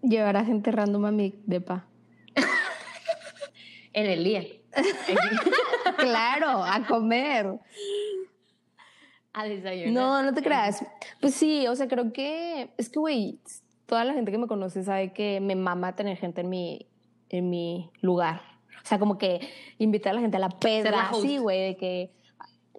[0.00, 1.84] Llevar a gente random a mi depa.
[3.92, 4.42] En el día.
[5.98, 7.58] claro, a comer.
[9.34, 9.92] a desayunar.
[9.92, 10.82] No, no te creas.
[11.20, 13.38] Pues sí, o sea, creo que es que, güey,
[13.84, 16.88] toda la gente que me conoce sabe que me mama tener gente en mi,
[17.30, 18.40] en mi lugar.
[18.82, 19.40] O sea, como que
[19.78, 21.26] invitar a la gente a la peda, la host.
[21.26, 22.12] sí, güey, de que,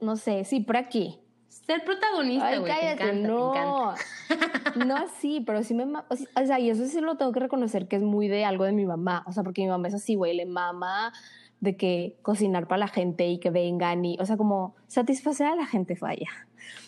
[0.02, 1.20] no sé, sí, por aquí.
[1.48, 2.72] Ser protagonista, güey.
[2.72, 3.52] te cállate, encanta, te no.
[3.52, 4.86] encanta.
[4.86, 5.84] No así, pero sí me.
[5.84, 8.72] O sea, y eso sí lo tengo que reconocer que es muy de algo de
[8.72, 9.24] mi mamá.
[9.28, 11.12] O sea, porque mi mamá es así, güey, le mama
[11.60, 15.56] de que cocinar para la gente y que vengan y, o sea, como satisfacer a
[15.56, 16.30] la gente falla.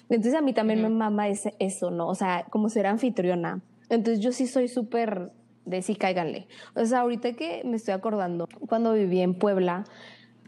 [0.09, 2.07] Entonces a mí también me mama ese, eso, ¿no?
[2.07, 3.62] O sea, como ser anfitriona.
[3.89, 5.32] Entonces yo sí soy súper
[5.66, 6.47] de sí, cáiganle.
[6.76, 9.84] O sea, ahorita que me estoy acordando, cuando viví en Puebla,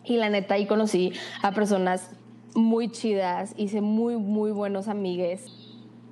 [0.06, 2.12] y la neta ahí conocí a personas
[2.56, 5.46] muy chidas, hice muy, muy buenos amigues.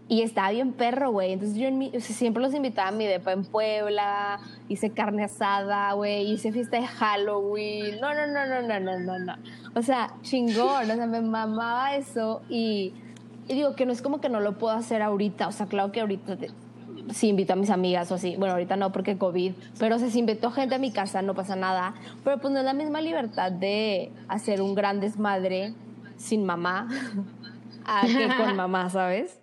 [0.07, 1.31] Y estaba bien perro, güey.
[1.31, 5.93] Entonces yo en mi- siempre los invitaba a mi depa en Puebla, hice carne asada,
[5.93, 7.99] güey, hice fiesta de Halloween.
[8.01, 9.35] No, no, no, no, no, no, no, no.
[9.73, 12.93] O sea, chingón, o sea, me mamaba eso y,
[13.47, 15.47] digo que no es como que no lo puedo hacer ahorita.
[15.47, 16.37] O sea, claro que ahorita
[17.11, 18.35] sí invito a mis amigas o así.
[18.37, 21.33] Bueno, ahorita no porque COVID, pero o sea, si invito gente a mi casa no
[21.35, 21.95] pasa nada.
[22.23, 25.73] Pero pues no es la misma libertad de hacer un gran desmadre
[26.17, 26.87] sin mamá
[27.85, 29.39] a que con mamá, ¿sabes?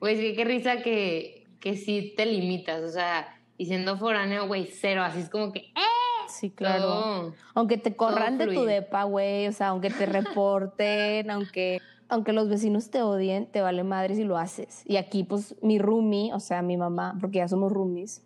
[0.00, 2.82] Güey, sí, qué risa que, que sí te limitas.
[2.82, 3.26] O sea,
[3.56, 5.02] y siendo foráneo, güey, cero.
[5.02, 6.26] Así es como que, ¡eh!
[6.28, 6.82] Sí, claro.
[6.82, 7.34] Todo.
[7.54, 12.48] Aunque te corran de tu depa, güey, o sea, aunque te reporten, aunque, aunque los
[12.48, 14.82] vecinos te odien, te vale madre si lo haces.
[14.86, 18.22] Y aquí, pues, mi roomie, o sea, mi mamá, porque ya somos roomies,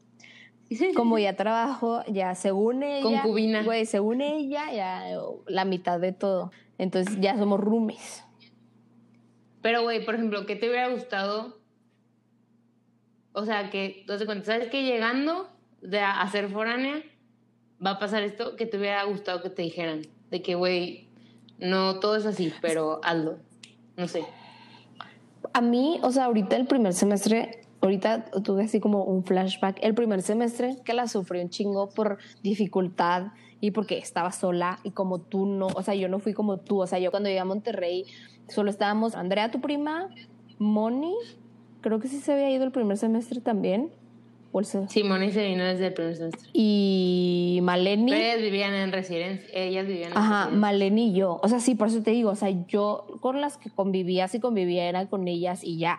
[0.96, 3.62] como ya trabajo, ya según ella, Concubina.
[3.62, 6.50] güey, según ella, ya eh, la mitad de todo.
[6.76, 8.24] Entonces ya somos roomies.
[9.62, 11.58] Pero, güey, por ejemplo, ¿qué te hubiera gustado?
[13.32, 15.48] O sea, que, das cuenta, ¿sabes que llegando
[15.80, 17.02] de a, a ser foránea
[17.84, 18.56] va a pasar esto?
[18.56, 20.02] Que te hubiera gustado que te dijeran.
[20.30, 21.08] De que, güey,
[21.58, 23.38] no todo es así, pero hazlo.
[23.98, 24.24] No sé.
[25.52, 29.78] A mí, o sea, ahorita el primer semestre, ahorita tuve así como un flashback.
[29.82, 34.92] El primer semestre que la sufrí un chingo por dificultad y porque estaba sola y
[34.92, 36.80] como tú no, o sea, yo no fui como tú.
[36.80, 38.04] O sea, yo cuando llegué a Monterrey
[38.48, 40.08] solo estábamos Andrea, tu prima,
[40.58, 41.14] Moni,
[41.80, 43.90] creo que sí se había ido el primer semestre también.
[44.62, 46.48] Se- Simone y se vino desde el primer semestre.
[46.52, 48.10] y Maleni.
[48.10, 49.48] Pero ellas vivían en residencia.
[49.52, 50.48] Ellas vivían en Ajá.
[50.50, 51.38] Maleni y yo.
[51.42, 54.40] O sea, sí, por eso te digo, o sea, yo con las que convivía, sí
[54.40, 55.98] convivía, era con ellas y ya.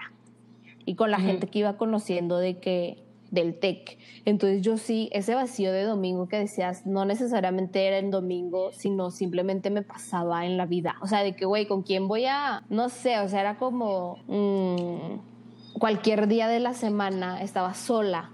[0.85, 2.97] Y con la gente que iba conociendo de que,
[3.31, 3.97] del TEC.
[4.25, 9.11] Entonces yo sí, ese vacío de domingo que decías, no necesariamente era en domingo, sino
[9.11, 10.95] simplemente me pasaba en la vida.
[11.01, 12.63] O sea, de que, güey, ¿con quién voy a...?
[12.69, 14.17] No sé, o sea, era como...
[14.27, 18.31] mm, cualquier día de la semana estaba sola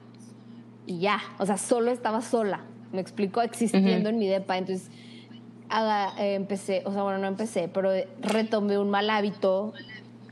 [0.88, 2.62] y ya, o sea, solo estaba sola,
[2.92, 4.58] me explico, existiendo en mi depa.
[4.58, 4.90] Entonces,
[5.70, 7.90] haga- eh, empecé, o sea, bueno, no empecé, pero
[8.22, 9.74] retomé un mal hábito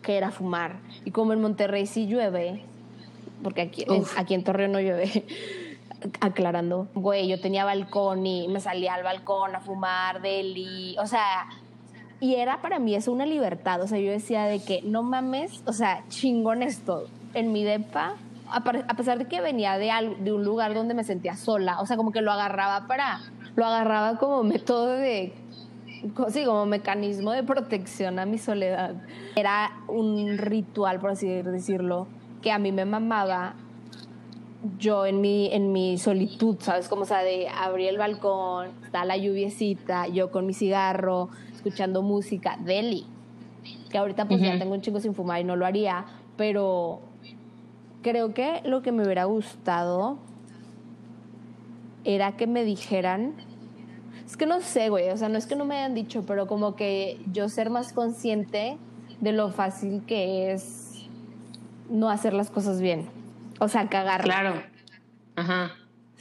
[0.01, 0.77] que era fumar.
[1.05, 2.61] Y como en Monterrey sí llueve,
[3.41, 5.25] porque aquí, en, aquí en Torreón no llueve,
[6.21, 11.47] aclarando, güey, yo tenía balcón y me salía al balcón a fumar, deli, o sea,
[12.19, 15.61] y era para mí eso una libertad, o sea, yo decía de que no mames,
[15.65, 18.15] o sea, chingón esto, en mi depa,
[18.53, 21.85] a, pesar de que venía de, al- de un lugar donde me sentía sola, o
[21.85, 23.19] sea, como que lo agarraba para,
[23.55, 25.33] lo agarraba como método de,
[26.29, 28.95] sí, como mecanismo de protección a mi soledad.
[29.35, 32.07] Era un ritual, por así decirlo,
[32.41, 33.55] que a mí me mamaba
[34.79, 36.87] yo en mi, en mi solitud, ¿sabes?
[36.87, 42.01] Como, o sea, de abrir el balcón, está la lluviecita, yo con mi cigarro, escuchando
[42.01, 43.05] música, deli.
[43.89, 44.59] Que ahorita pues ya Ujú.
[44.59, 46.05] tengo un chico sin fumar y no lo haría,
[46.37, 47.01] pero
[48.03, 50.19] creo que lo que me hubiera gustado
[52.03, 53.33] era que me dijeran,
[54.25, 56.45] es que no sé, güey, o sea, no es que no me hayan dicho, pero
[56.45, 58.77] como que yo ser más consciente
[59.21, 61.07] de lo fácil que es
[61.89, 63.09] no hacer las cosas bien.
[63.59, 64.63] O sea, cagarla Claro.
[65.35, 65.71] Ajá.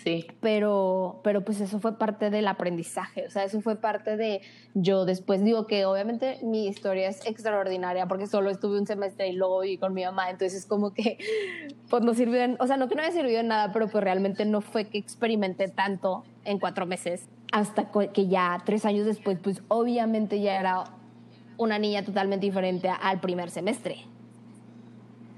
[0.03, 0.27] Sí.
[0.41, 4.41] pero, pero pues eso fue parte del aprendizaje, o sea, eso fue parte de
[4.75, 9.33] yo después digo que obviamente mi historia es extraordinaria porque solo estuve un semestre y
[9.33, 11.19] luego viví con mi mamá, entonces es como que
[11.91, 14.03] pues no sirvió, en- o sea, no que no haya servido en nada, pero pues
[14.03, 19.39] realmente no fue que experimenté tanto en cuatro meses, hasta que ya tres años después,
[19.43, 20.85] pues obviamente ya era
[21.59, 23.99] una niña totalmente diferente al primer semestre.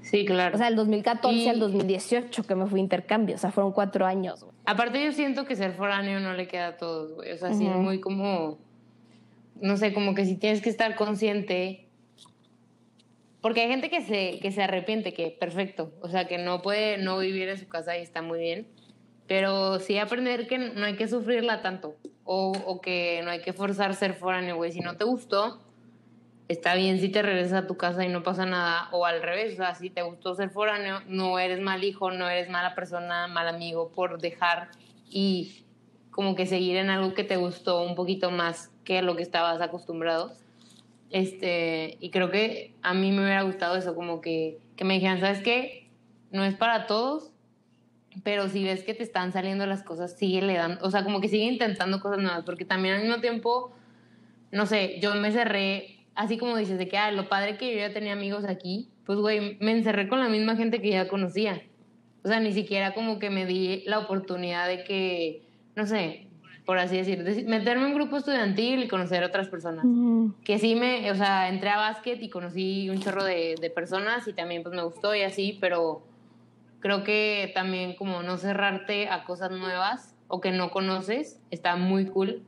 [0.09, 0.55] Sí, claro.
[0.55, 3.71] O sea, del 2014 Y- al 2018 que me fui a intercambio, o sea, fueron
[3.71, 4.43] cuatro años.
[4.43, 4.55] güey.
[4.65, 7.31] Aparte yo siento que ser foráneo no le queda a todos, güey.
[7.31, 8.57] O sea, sí es muy como,
[9.59, 11.87] no sé, como que si tienes que estar consciente.
[13.41, 15.91] Porque hay gente que se, que se arrepiente, que perfecto.
[16.01, 18.67] O sea, que no puede no vivir en su casa y está muy bien.
[19.27, 21.95] Pero sí aprender que no hay que sufrirla tanto.
[22.23, 24.71] O, o que no hay que forzar ser foráneo, güey.
[24.71, 25.61] Si no te gustó,
[26.47, 28.89] está bien si te regresas a tu casa y no pasa nada.
[28.91, 32.29] O al revés, o sea, si te gustó ser foráneo, no eres mal hijo, no
[32.29, 34.69] eres mala persona, mal amigo por dejar
[35.09, 35.65] y
[36.11, 39.59] como que seguir en algo que te gustó un poquito más que lo que estabas
[39.61, 40.33] acostumbrado.
[41.11, 45.19] Este, y creo que a mí me hubiera gustado eso, como que, que me dijeran,
[45.19, 45.89] ¿sabes qué?
[46.31, 47.31] No es para todos,
[48.23, 51.21] pero si ves que te están saliendo las cosas, sigue le dando, o sea, como
[51.21, 53.71] que sigue intentando cosas nuevas, porque también al mismo tiempo,
[54.51, 57.79] no sé, yo me cerré, así como dices, de que, ah, lo padre que yo
[57.79, 61.61] ya tenía amigos aquí, pues, güey, me encerré con la misma gente que ya conocía.
[62.23, 65.43] O sea, ni siquiera como que me di la oportunidad de que,
[65.75, 66.27] no sé,
[66.65, 69.85] por así decir, de- meterme en un grupo estudiantil y conocer otras personas.
[70.43, 74.27] Que sí me, o sea, entré a básquet y conocí un chorro de, de personas
[74.27, 76.01] y también pues me gustó y así, pero
[76.79, 82.05] creo que también como no cerrarte a cosas nuevas o que no conoces está muy
[82.07, 82.41] cool.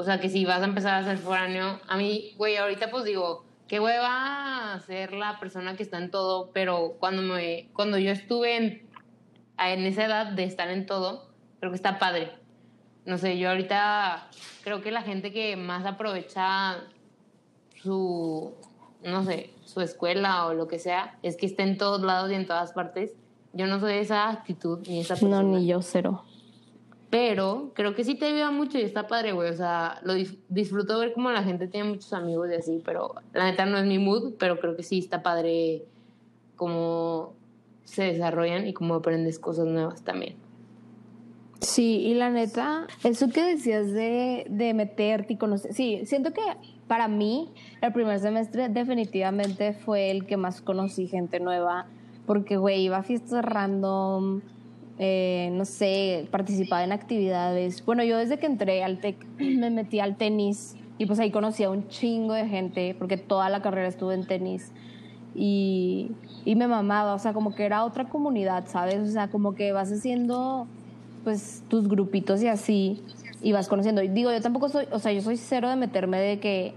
[0.00, 3.04] O sea, que si vas a empezar a ser foráneo, a mí, güey, ahorita pues
[3.04, 8.10] digo, qué hueva ser la persona que está en todo, pero cuando me cuando yo
[8.10, 8.88] estuve en,
[9.58, 11.28] en esa edad de estar en todo,
[11.58, 12.32] creo que está padre.
[13.04, 14.28] No sé, yo ahorita
[14.64, 16.78] creo que la gente que más aprovecha
[17.82, 18.54] su,
[19.04, 22.36] no sé, su escuela o lo que sea, es que está en todos lados y
[22.36, 23.12] en todas partes.
[23.52, 25.42] Yo no soy esa actitud ni esa persona.
[25.42, 26.24] No, ni yo cero.
[27.10, 29.50] Pero creo que sí te ayuda mucho y está padre, güey.
[29.50, 33.14] O sea, lo dis- disfruto ver cómo la gente tiene muchos amigos y así, pero
[33.32, 35.82] la neta no es mi mood, pero creo que sí está padre
[36.56, 37.32] cómo
[37.84, 40.36] se desarrollan y cómo aprendes cosas nuevas también.
[41.60, 46.40] Sí, y la neta, eso que decías de, de meterte y conocer, sí, siento que
[46.86, 47.50] para mí
[47.82, 51.86] el primer semestre definitivamente fue el que más conocí gente nueva,
[52.26, 54.40] porque, güey, iba a fiestas random,
[55.02, 57.82] eh, no sé, participaba en actividades.
[57.86, 61.64] Bueno, yo desde que entré al TEC me metí al tenis y pues ahí conocí
[61.64, 64.72] a un chingo de gente, porque toda la carrera estuve en tenis
[65.34, 66.10] y,
[66.44, 69.08] y me mamaba, o sea, como que era otra comunidad, ¿sabes?
[69.08, 70.66] O sea, como que vas haciendo
[71.24, 73.02] pues tus grupitos y así
[73.40, 74.02] y vas conociendo.
[74.02, 76.74] Y digo, yo tampoco soy, o sea, yo soy cero de meterme de que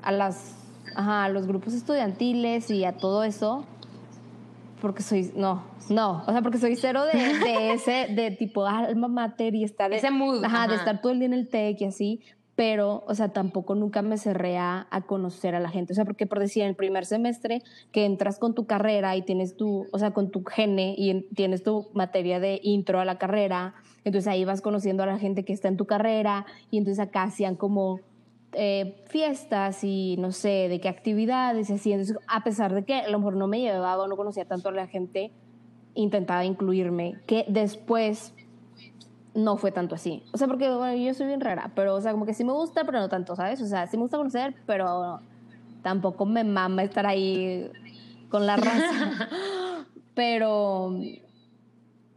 [0.00, 0.56] a las
[0.94, 3.66] ajá, a los grupos estudiantiles y a todo eso
[4.80, 9.08] porque soy no, no, o sea, porque soy cero de, de ese de tipo alma
[9.08, 11.84] mater y estar Ese mood, ajá, de estar todo el día en el TEC y
[11.84, 12.20] así,
[12.60, 15.94] pero, o sea, tampoco nunca me cerré a, a, conocer a la gente.
[15.94, 19.22] O sea, porque por decir, en el primer semestre que entras con tu carrera y
[19.22, 23.06] tienes tu, o sea, con tu gene y en, tienes tu materia de intro a
[23.06, 23.72] la carrera,
[24.04, 27.22] entonces ahí vas conociendo a la gente que está en tu carrera y entonces acá
[27.22, 28.00] hacían como
[28.52, 31.92] eh, fiestas y no sé, de qué actividades y así.
[31.92, 34.68] Entonces, a pesar de que a lo mejor no me llevaba o no conocía tanto
[34.68, 35.30] a la gente,
[35.94, 38.34] intentaba incluirme, que después
[39.34, 40.22] no fue tanto así.
[40.32, 42.52] O sea, porque bueno, yo soy bien rara, pero o sea, como que sí me
[42.52, 43.60] gusta, pero no tanto, ¿sabes?
[43.60, 45.20] O sea, sí me gusta conocer, pero
[45.82, 47.70] tampoco me mama estar ahí
[48.28, 49.28] con la raza.
[50.14, 50.92] pero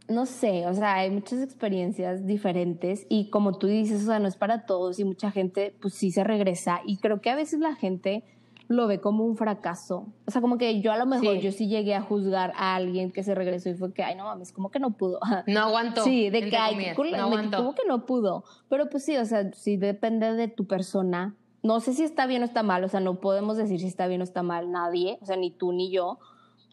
[0.08, 4.28] no sé, o sea, hay muchas experiencias diferentes y como tú dices, o sea, no
[4.28, 7.60] es para todos y mucha gente pues sí se regresa y creo que a veces
[7.60, 8.22] la gente
[8.68, 10.06] lo ve como un fracaso.
[10.26, 13.12] O sea, como que yo a lo mejor yo sí llegué a juzgar a alguien
[13.12, 15.20] que se regresó y fue que, ay, no mames, como que no pudo.
[15.46, 16.04] No aguantó.
[16.04, 16.76] Sí, de que, ay,
[17.16, 18.44] no como que no pudo.
[18.68, 21.34] Pero pues sí, o sea, sí depende de tu persona.
[21.62, 24.06] No sé si está bien o está mal, o sea, no podemos decir si está
[24.06, 26.18] bien o está mal nadie, o sea, ni tú ni yo.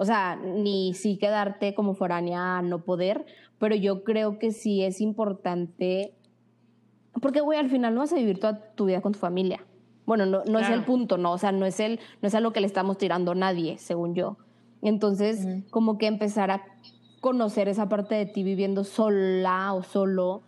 [0.02, 3.24] O sea, ni sí quedarte como foránea a no poder,
[3.60, 6.16] pero yo creo que sí es importante,
[7.22, 9.64] porque, güey, al final no vas a vivir toda tu vida con tu familia.
[10.08, 12.39] Bueno, no, no es el punto, no, o sea, no es, el, no es a
[12.39, 14.38] lo que le estamos tirando a nadie, según yo.
[14.82, 16.64] Entonces, como que empezar a
[17.20, 20.41] conocer esa parte de ti viviendo sola o solo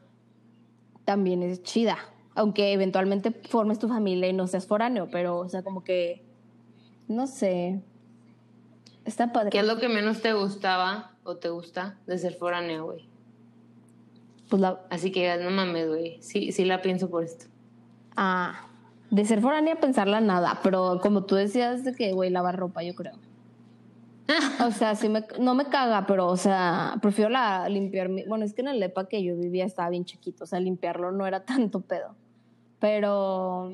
[1.06, 2.00] también es chida.
[2.34, 6.26] Aunque eventualmente formes tu familia y no seas foráneo, pero, o sea, como que,
[7.08, 7.84] no sé,
[9.06, 9.50] está padre.
[9.50, 13.08] ¿Qué es lo que menos te gustaba o te gusta de ser foráneo, güey?
[14.50, 14.82] Pues la...
[14.90, 17.46] Así que no mames, güey, sí, sí la pienso por esto.
[18.16, 18.68] Ah,
[19.10, 22.96] de ser foránea pensarla nada, pero como tú decías de que, güey, lavar ropa, yo
[22.96, 23.14] creo.
[24.66, 28.46] o sea, sí me, no me caga, pero, o sea, prefiero la, limpiar mi, bueno,
[28.46, 31.28] es que en el EPA que yo vivía estaba bien chiquito, o sea, limpiarlo no
[31.28, 32.16] era tanto pedo.
[32.80, 33.72] Pero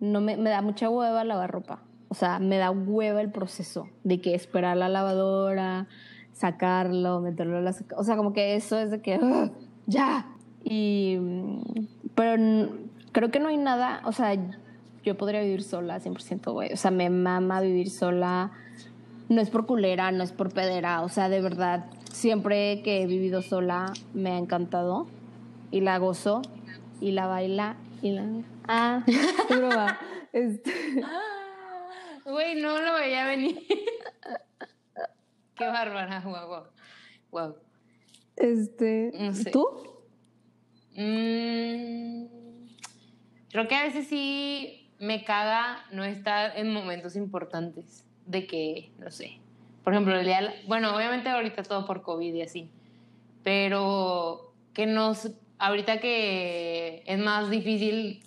[0.00, 1.82] no me, me da mucha hueva lavar ropa.
[2.08, 5.88] O sea, me da hueva el proceso de que esperar la lavadora,
[6.32, 7.74] sacarlo, meterlo en la...
[7.96, 9.18] O sea, como que eso es de que,
[9.86, 10.26] ya.
[10.62, 11.18] Y,
[12.14, 12.70] pero
[13.12, 14.36] creo que no hay nada, o sea,
[15.04, 16.72] yo podría vivir sola 100%, güey.
[16.72, 18.52] O sea, me mama vivir sola.
[19.28, 21.02] No es por culera, no es por pedera.
[21.02, 25.06] O sea, de verdad, siempre que he vivido sola me ha encantado.
[25.70, 26.42] Y la gozo.
[27.00, 27.76] Y la baila.
[28.02, 28.24] Y la...
[28.66, 29.04] Ah.
[30.32, 30.72] Este...
[32.24, 33.66] Güey, no lo veía venir.
[35.56, 36.66] Qué bárbara, guau,
[37.30, 37.56] guau.
[38.36, 39.12] Este,
[39.52, 39.66] ¿tú?
[40.96, 42.24] Mm,
[43.50, 49.10] creo que a veces sí me caga no estar en momentos importantes de que, no
[49.10, 49.38] sé,
[49.82, 52.70] por ejemplo, el día, bueno, obviamente ahorita todo por COVID y así,
[53.42, 58.22] pero que nos, ahorita que es más difícil,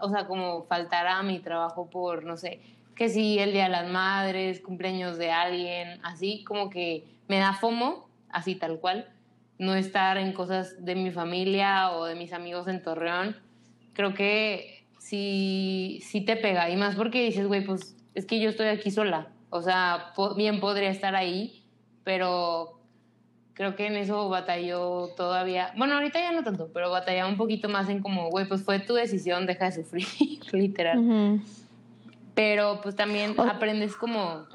[0.00, 2.60] o sea, como faltar a mi trabajo por, no sé,
[2.98, 7.52] que si el Día de las Madres, cumpleaños de alguien, así como que me da
[7.52, 9.08] fomo, así tal cual,
[9.56, 13.36] no estar en cosas de mi familia o de mis amigos en Torreón.
[13.92, 18.50] Creo que sí, sí te pega, y más porque dices, güey, pues es que yo
[18.50, 21.62] estoy aquí sola, o sea, bien podría estar ahí,
[22.02, 22.80] pero
[23.54, 27.68] creo que en eso batalló todavía, bueno, ahorita ya no tanto, pero batallaba un poquito
[27.68, 30.08] más en como, güey, pues fue tu decisión, deja de sufrir,
[30.52, 31.40] literal
[32.38, 34.46] pero pues también aprendes como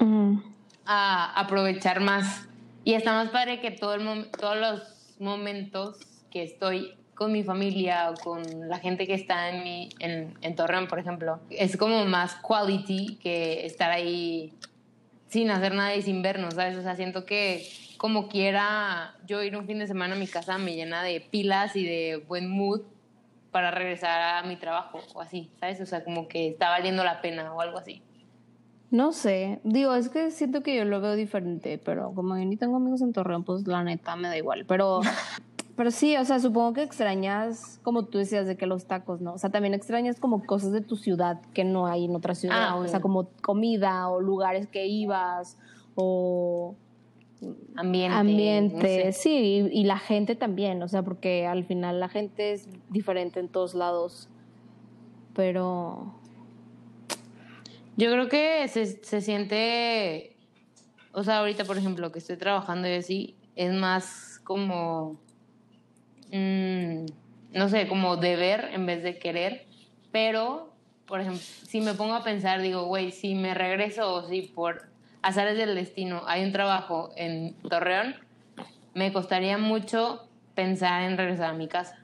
[0.86, 2.48] a aprovechar más.
[2.82, 5.98] Y está más padre que todo el todos los momentos
[6.30, 10.56] que estoy con mi familia o con la gente que está en, mi, en, en
[10.56, 14.54] Torreón, por ejemplo, es como más quality que estar ahí
[15.28, 16.78] sin hacer nada y sin vernos, ¿sabes?
[16.78, 17.68] O sea, siento que
[17.98, 21.76] como quiera yo ir un fin de semana a mi casa me llena de pilas
[21.76, 22.80] y de buen mood
[23.54, 25.80] para regresar a mi trabajo o así, ¿sabes?
[25.80, 28.02] O sea, como que está valiendo la pena o algo así.
[28.90, 32.56] No sé, digo, es que siento que yo lo veo diferente, pero como yo ni
[32.56, 35.02] tengo amigos en Torreón, pues la neta me da igual, pero...
[35.76, 39.34] Pero sí, o sea, supongo que extrañas, como tú decías, de que los tacos, ¿no?
[39.34, 42.68] O sea, también extrañas como cosas de tu ciudad que no hay en otra ciudad.
[42.68, 45.58] Ah, o sea, como comida o lugares que ibas
[45.96, 46.76] o
[47.76, 48.16] ambiente.
[48.16, 53.40] Ambiente, sí, y, la gente también, o sea, porque al final la gente es diferente
[53.40, 54.28] en todos lados,
[55.34, 56.14] pero...
[57.96, 60.36] Yo creo que se, se siente,
[61.12, 65.20] o sea, ahorita por ejemplo que estoy trabajando y así, es más como,
[66.32, 67.04] mm,
[67.52, 69.66] no sé, como deber en vez de querer,
[70.10, 70.72] pero,
[71.06, 74.93] por ejemplo, si me pongo a pensar, digo, güey, si me regreso o si por
[75.24, 78.14] azares del destino, hay un trabajo en Torreón,
[78.94, 81.96] me costaría mucho pensar en regresar a mi casa.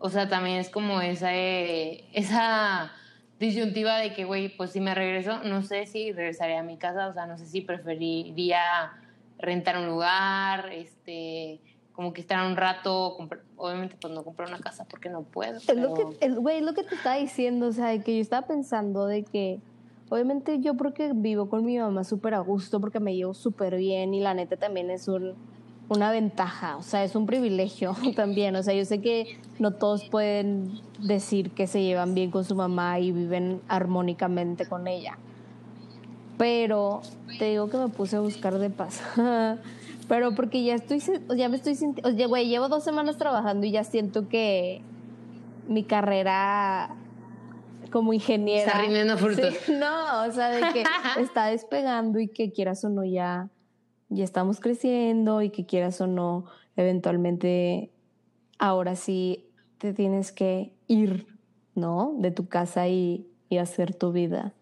[0.00, 2.92] o sea, también es como esa, eh, esa
[3.40, 7.08] disyuntiva de que, güey, pues si me regreso, no sé si regresaría a mi casa,
[7.08, 8.60] o sea, no sé si preferiría
[9.38, 11.60] rentar un lugar, este,
[11.92, 13.16] como que estar un rato,
[13.56, 15.56] obviamente pues no comprar una casa porque no puedo.
[15.56, 18.14] Es lo pero- que, es- güey, lo que te estaba diciendo, o sea, de que
[18.14, 19.58] yo estaba pensando de que,
[20.10, 24.14] obviamente yo porque vivo con mi mamá súper a gusto, porque me llevo súper bien
[24.14, 25.34] y la neta también es un,
[25.88, 30.08] una ventaja, o sea, es un privilegio también, o sea, yo sé que no todos
[30.08, 35.18] pueden decir que se llevan bien con su mamá y viven armónicamente con ella,
[36.36, 37.02] pero
[37.38, 39.02] te digo que me puse a buscar de paz.
[40.08, 41.02] Pero porque ya estoy,
[41.36, 44.80] ya me estoy sintiendo, güey, llevo dos semanas trabajando y ya siento que
[45.68, 46.96] mi carrera
[47.90, 48.66] como ingeniera.
[48.66, 49.54] Está rindiendo frutos.
[49.64, 50.84] Sí, no, o sea, de que
[51.20, 53.48] está despegando y que quieras o no ya,
[54.08, 56.44] ya estamos creciendo y que quieras o no,
[56.76, 57.90] eventualmente
[58.58, 61.26] ahora sí te tienes que ir,
[61.74, 62.14] ¿no?
[62.18, 64.52] De tu casa y, y hacer tu vida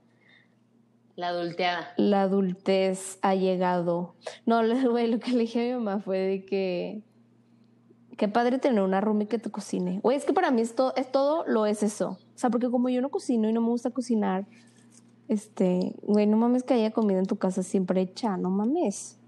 [1.17, 1.95] La adulteada.
[1.97, 4.15] la adultez ha llegado.
[4.45, 4.61] No,
[4.91, 7.03] güey, lo que le dije a mi mamá fue de que.
[8.17, 10.01] Qué padre tener una roomie que te cocine.
[10.03, 12.19] Güey, es que para mí esto, es todo lo es eso.
[12.37, 14.47] O sea, porque como yo no cocino y no me gusta cocinar,
[15.29, 19.19] este, güey, no mames que haya comida en tu casa siempre hecha, no mames.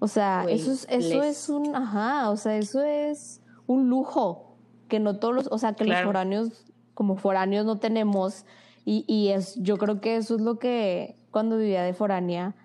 [0.00, 3.88] O sea, Güey, eso es, eso les- es un, ajá, o sea, eso es un
[3.88, 4.56] lujo
[4.88, 6.64] que no todos los, o sea, que los foráneos,
[6.94, 8.44] como foráneos no tenemos.
[8.84, 12.56] Y, y es, yo creo que eso es lo que cuando vivía de foránea,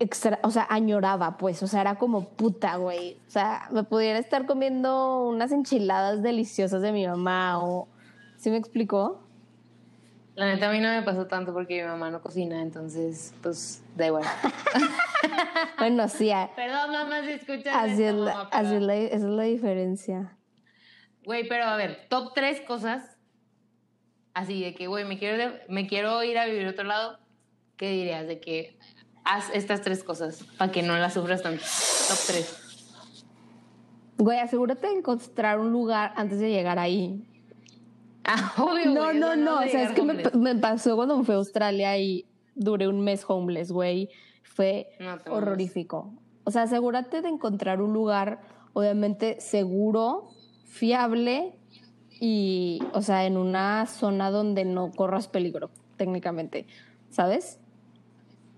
[0.00, 3.18] extra- o sea, añoraba, pues, o sea, era como puta, güey.
[3.28, 7.86] O sea, me pudiera estar comiendo unas enchiladas deliciosas de mi mamá o...
[8.38, 9.20] ¿Sí me explicó?
[10.36, 13.82] La neta a mí no me pasó tanto porque mi mamá no cocina, entonces pues
[13.96, 14.24] da igual.
[15.78, 19.16] Bueno, sí, a- Perdón, mamá, si escuchas así, es la, mamá, así es la- esa
[19.16, 20.36] es la diferencia.
[21.24, 23.16] Güey, pero a ver, top tres cosas.
[24.34, 27.18] Así de que, güey, me quiero, me quiero ir a vivir a otro lado.
[27.76, 28.26] ¿Qué dirías?
[28.28, 28.78] De que
[29.24, 31.62] haz estas tres cosas para que no las sufras tanto.
[32.08, 32.64] Top tres.
[34.18, 37.24] Güey, asegúrate de encontrar un lugar antes de llegar ahí.
[38.30, 38.90] Ah, obvio.
[38.92, 39.60] No, güey, no, no.
[39.60, 43.24] O sea, es que me, pasó cuando me fui a Australia y duré un mes
[43.26, 44.10] homeless, güey.
[44.42, 46.12] Fue No horrorífico.
[46.44, 48.40] O sea, asegúrate de encontrar un lugar,
[48.74, 50.28] obviamente, seguro,
[50.66, 51.54] fiable
[52.20, 56.66] y, o sea, en una zona donde no corras peligro, técnicamente.
[57.10, 57.58] ¿Sabes?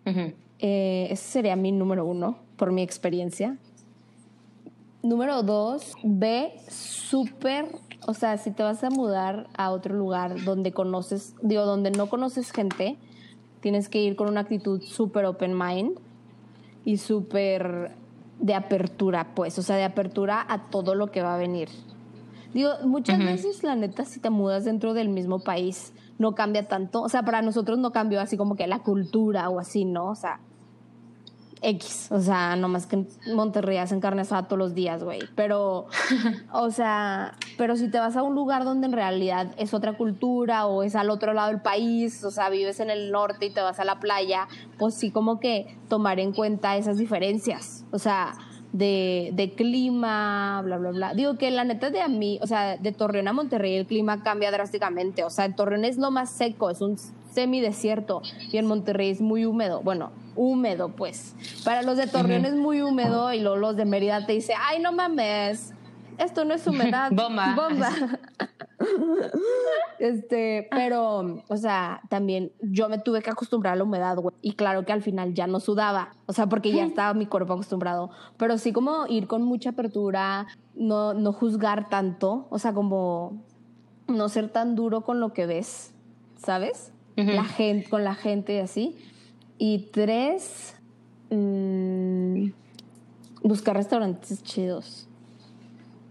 [0.05, 3.57] Eh, ese sería mi número uno, por mi experiencia.
[5.03, 7.67] Número dos, ve súper,
[8.07, 12.09] o sea, si te vas a mudar a otro lugar donde conoces, digo, donde no
[12.09, 12.99] conoces gente,
[13.61, 15.99] tienes que ir con una actitud súper open mind
[16.85, 17.93] y súper
[18.39, 21.69] de apertura, pues, o sea, de apertura a todo lo que va a venir.
[22.55, 27.01] Digo, muchas veces, la neta, si te mudas dentro del mismo país, no cambia tanto.
[27.03, 30.09] O sea, para nosotros no cambió así como que la cultura o así, ¿no?
[30.09, 30.41] O sea,
[31.63, 32.09] X.
[32.11, 35.21] O sea, nomás que en Monterrey hacen carne asada todos los días, güey.
[35.35, 35.87] Pero,
[36.53, 40.67] o sea, pero si te vas a un lugar donde en realidad es otra cultura
[40.67, 43.61] o es al otro lado del país, o sea, vives en el norte y te
[43.61, 44.49] vas a la playa,
[44.79, 47.85] pues sí como que tomar en cuenta esas diferencias.
[47.91, 48.35] O sea,
[48.73, 51.15] de, de clima, bla, bla, bla.
[51.15, 54.23] Digo que la neta de a mí, o sea, de Torreón a Monterrey el clima
[54.23, 55.25] cambia drásticamente.
[55.25, 56.97] O sea, en Torreón es lo más seco, es un
[57.31, 59.81] semidesierto y en Monterrey es muy húmedo.
[59.83, 61.35] Bueno, húmedo, pues.
[61.65, 64.81] Para los de Torreón es muy húmedo y luego los de Mérida te dicen, ay,
[64.81, 65.73] no mames,
[66.21, 67.11] esto no es humedad.
[67.15, 67.55] Bomba.
[67.55, 67.91] Bomba.
[69.99, 74.35] Este, pero, o sea, también yo me tuve que acostumbrar a la humedad, güey.
[74.41, 77.53] Y claro que al final ya no sudaba, o sea, porque ya estaba mi cuerpo
[77.53, 78.11] acostumbrado.
[78.39, 83.43] Pero sí como ir con mucha apertura, no, no juzgar tanto, o sea, como
[84.09, 85.93] no ser tan duro con lo que ves,
[86.39, 86.95] ¿sabes?
[87.17, 88.97] La gente, con la gente y así.
[89.59, 90.75] Y tres,
[91.31, 92.51] mm,
[93.43, 95.07] buscar restaurantes chidos.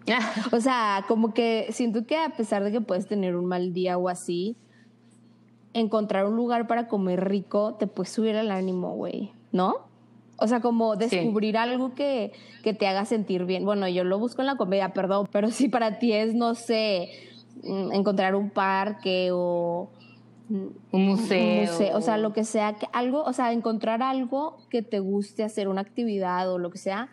[0.51, 3.97] O sea, como que siento que a pesar de que puedes tener un mal día
[3.97, 4.55] o así,
[5.73, 9.87] encontrar un lugar para comer rico te puede subir el ánimo, güey, ¿no?
[10.37, 12.31] O sea, como descubrir algo que,
[12.63, 13.65] que te haga sentir bien.
[13.65, 17.09] Bueno, yo lo busco en la comedia, perdón, pero si para ti es, no sé,
[17.63, 19.89] mm, encontrar un parque o
[20.49, 21.39] Un museo.
[21.39, 24.99] un museo, o sea, lo que sea, que algo, o sea, encontrar algo que te
[24.99, 27.09] guste hacer, una actividad o lo que sea,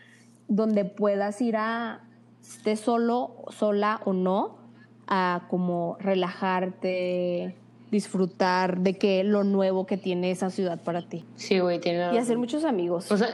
[0.49, 2.01] donde puedas ir a,
[2.43, 4.59] estés solo, sola o no,
[5.07, 7.55] a como relajarte,
[7.91, 11.25] disfrutar de que lo nuevo que tiene esa ciudad para ti.
[11.37, 13.11] Sí, güey, tiene Y hacer muchos amigos.
[13.11, 13.29] O sea,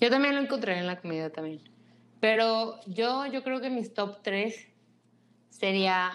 [0.00, 1.60] yo también lo encontré en la comida también.
[2.20, 4.68] Pero yo, yo creo que mis top tres
[5.48, 6.12] sería,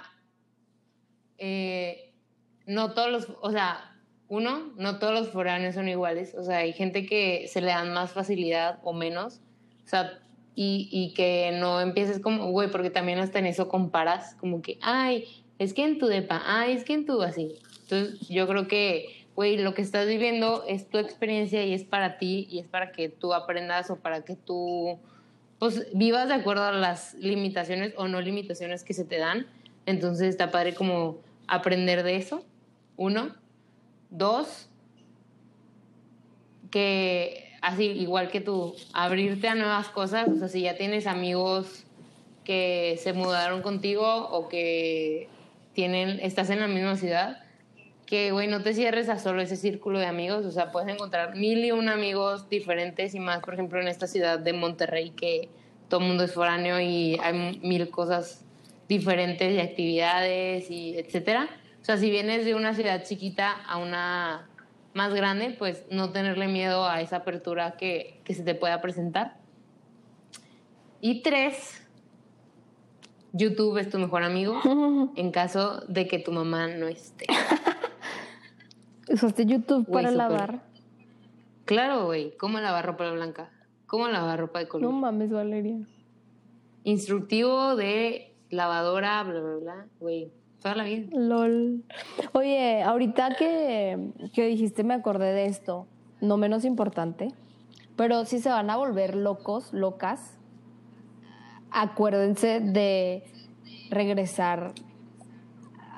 [1.38, 2.05] eh,
[2.66, 3.95] no todos los, o sea,
[4.28, 7.93] uno, no todos los foráneos son iguales, o sea, hay gente que se le dan
[7.93, 9.41] más facilidad o menos,
[9.86, 10.20] o sea,
[10.55, 14.80] y, y que no empieces como, güey, porque también hasta en eso comparas, como que,
[14.82, 15.26] ay,
[15.59, 17.55] es que en tu depa, ay, es que en tu así.
[17.84, 22.18] Entonces, yo creo que, güey, lo que estás viviendo es tu experiencia y es para
[22.18, 24.97] ti y es para que tú aprendas o para que tú,
[25.59, 29.45] pues, vivas de acuerdo a las limitaciones o no limitaciones que se te dan.
[29.86, 32.43] Entonces, está padre como aprender de eso,
[32.98, 33.36] uno.
[34.10, 34.70] Dos,
[36.72, 41.84] que así, igual que tú, abrirte a nuevas cosas, o sea, si ya tienes amigos
[42.43, 45.28] que se mudaron contigo o que
[45.74, 47.43] tienen, estás en la misma ciudad,
[48.06, 51.36] que, güey, no te cierres a solo ese círculo de amigos, o sea, puedes encontrar
[51.36, 55.50] mil y un amigos diferentes y más, por ejemplo, en esta ciudad de Monterrey, que
[55.89, 58.46] todo el mundo es foráneo y hay mil cosas
[58.88, 61.50] diferentes y actividades y etcétera.
[61.86, 64.49] O sea, si vienes de una ciudad chiquita a una
[64.95, 69.38] más grande, pues no tenerle miedo a esa apertura que, que se te pueda presentar.
[70.99, 71.88] Y tres,
[73.33, 74.59] YouTube es tu mejor amigo
[75.15, 77.27] en caso de que tu mamá no esté.
[79.07, 80.63] ¿Usaste YouTube para lavar?
[81.65, 82.36] Claro, güey.
[82.38, 83.51] ¿Cómo lavar ropa blanca?
[83.86, 84.91] ¿Cómo lavar ropa de color?
[84.91, 85.77] No mames, Valeria.
[86.83, 89.88] Instructivo de lavadora, bla, bla, bla.
[89.99, 90.31] Güey,
[91.11, 91.84] LOL.
[92.34, 95.88] Oye, ahorita que, que dijiste me acordé de esto,
[96.22, 97.28] no menos importante,
[97.95, 100.38] pero si se van a volver locos, locas,
[101.72, 103.24] acuérdense de
[103.91, 104.74] regresar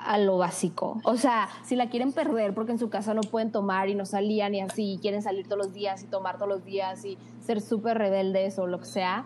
[0.06, 1.00] a lo básico.
[1.04, 4.06] O sea, si la quieren perder porque en su casa no pueden tomar y no
[4.06, 7.18] salían y así, y quieren salir todos los días y tomar todos los días y
[7.42, 9.26] ser súper rebeldes o lo que sea,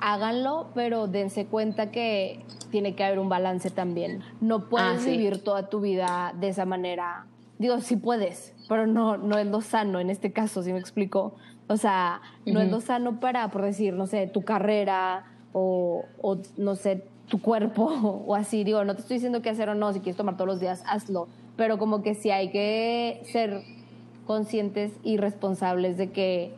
[0.00, 4.22] háganlo, pero dense cuenta que tiene que haber un balance también.
[4.40, 5.10] No puedes Ah, sí.
[5.12, 7.26] vivir toda tu vida de esa manera.
[7.58, 11.34] Digo, sí puedes, pero no, no es lo sano en este caso, si me explico?
[11.66, 12.76] O sea, no es Ujú.
[12.76, 17.84] lo sano para, por decir, no sé, tu carrera o, o, no sé, tu cuerpo
[18.26, 18.64] o así.
[18.64, 20.82] Digo, no te estoy diciendo qué hacer o no, si quieres tomar todos los días,
[20.86, 21.26] hazlo.
[21.56, 23.62] Pero como que sí hay que ser
[24.24, 26.54] conscientes y responsables de que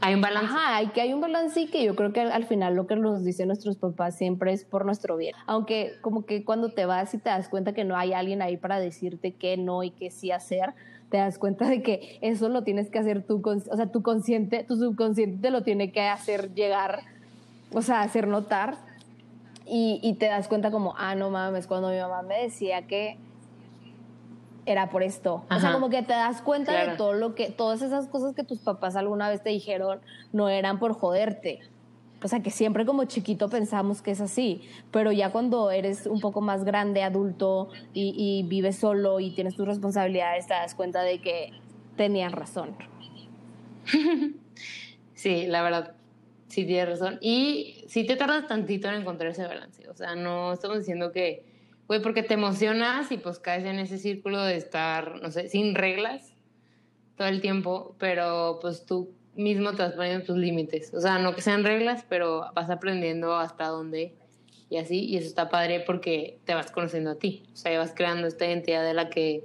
[0.00, 0.46] Hay un balance.
[0.46, 2.86] Ajá, hay que hay un balance y que yo creo que al, al final lo
[2.86, 5.34] que nos dicen nuestros papás siempre es por nuestro bien.
[5.46, 8.56] Aunque como que cuando te vas y te das cuenta que no hay alguien ahí
[8.56, 10.74] para decirte qué no y qué sí hacer,
[11.10, 14.64] te das cuenta de que eso lo tienes que hacer tú, o sea, tu consciente,
[14.64, 17.00] tu subconsciente te lo tiene que hacer llegar,
[17.72, 18.76] o sea, hacer notar.
[19.68, 23.18] Y, y te das cuenta como, ah, no mames, cuando mi mamá me decía que
[24.66, 25.44] era por esto.
[25.50, 28.44] O sea, como que te das cuenta de todo lo que, todas esas cosas que
[28.44, 30.00] tus papás alguna vez te dijeron
[30.32, 31.60] no eran por joderte.
[32.22, 36.20] O sea, que siempre como chiquito pensamos que es así, pero ya cuando eres un
[36.20, 41.02] poco más grande, adulto y, y vives solo y tienes tus responsabilidades, te das cuenta
[41.02, 41.52] de que
[41.96, 42.74] tenían razón.
[45.16, 45.94] Sí, la verdad,
[46.48, 47.18] sí tienes razón.
[47.22, 49.88] Y sí te tardas tantito en encontrar ese balance.
[49.88, 51.42] O sea, no estamos diciendo que,
[51.88, 55.74] güey, porque te emocionas y pues caes en ese círculo de estar, no sé, sin
[55.74, 56.34] reglas
[57.16, 60.92] todo el tiempo, pero pues tú mismo te vas poniendo tus límites.
[60.94, 64.14] O sea, no que sean reglas, pero vas aprendiendo hasta dónde
[64.68, 65.04] y así.
[65.04, 67.44] Y eso está padre porque te vas conociendo a ti.
[67.52, 69.44] O sea, ya vas creando esta identidad de la que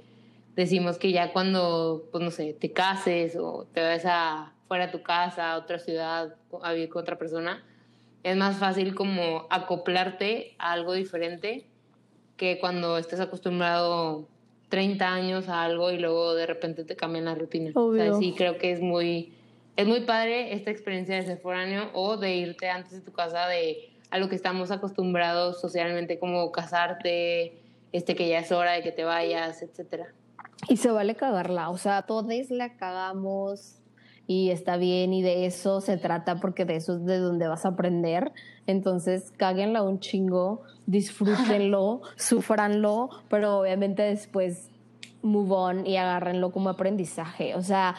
[0.56, 4.92] decimos que ya cuando, pues no sé, te cases o te vas a fuera de
[4.92, 7.62] tu casa, a otra ciudad, a vivir con otra persona,
[8.22, 11.66] es más fácil como acoplarte a algo diferente
[12.42, 14.26] que cuando estés acostumbrado
[14.68, 17.70] 30 años a algo y luego de repente te cambian la rutina.
[17.72, 18.18] O sea, Obvio.
[18.18, 19.32] sí creo que es muy,
[19.76, 23.46] es muy padre esta experiencia de ser foráneo o de irte antes de tu casa
[23.46, 27.60] de a lo que estamos acostumbrados socialmente como casarte,
[27.92, 30.12] este que ya es hora de que te vayas, etcétera.
[30.68, 33.76] Y se vale cagarla, o sea, todos la cagamos
[34.26, 37.64] y está bien y de eso se trata porque de eso es de donde vas
[37.64, 38.32] a aprender.
[38.66, 44.70] Entonces, cáguenla un chingo, disfrútenlo, sufranlo, pero obviamente después
[45.22, 47.54] move on y agárrenlo como aprendizaje.
[47.54, 47.94] O sea,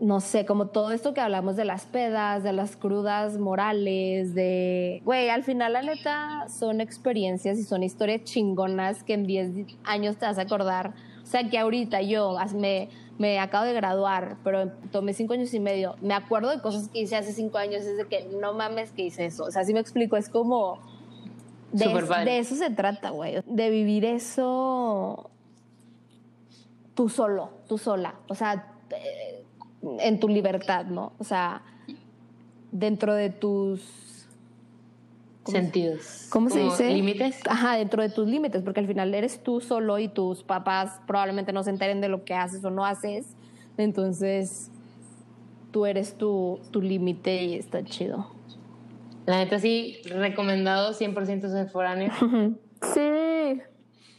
[0.00, 5.00] no sé, como todo esto que hablamos de las pedas, de las crudas morales, de...
[5.04, 9.50] Güey, al final la neta son experiencias y son historias chingonas que en 10
[9.84, 10.94] años te vas a acordar.
[11.22, 15.60] O sea, que ahorita yo me, me acabo de graduar, pero tomé cinco años y
[15.60, 15.96] medio.
[16.02, 19.02] Me acuerdo de cosas que hice hace cinco años, es de que no mames que
[19.02, 19.44] hice eso.
[19.44, 20.80] O sea, si me explico, es como...
[21.78, 21.84] De,
[22.38, 23.36] es- eso se trata, güey.
[23.46, 25.30] De vivir eso
[26.94, 28.14] tú solo, tú sola.
[28.28, 29.44] O sea, eh,
[30.00, 31.12] en tu libertad, ¿no?
[31.18, 31.62] O sea,
[32.70, 34.26] dentro de tus
[35.42, 36.26] ¿cómo se- Sentidos.
[36.30, 36.90] ¿Cómo se dice?
[36.90, 37.40] Límites.
[37.48, 41.52] Ajá, dentro de tus límites, porque al final eres tú solo y tus papás probablemente
[41.52, 43.26] no se enteren de lo que haces o no haces.
[43.76, 44.70] Entonces,
[45.72, 48.28] tú eres tu, tu límite y está chido.
[49.26, 52.12] La neta sí, recomendado 100% ser foráneo
[52.82, 53.60] Sí.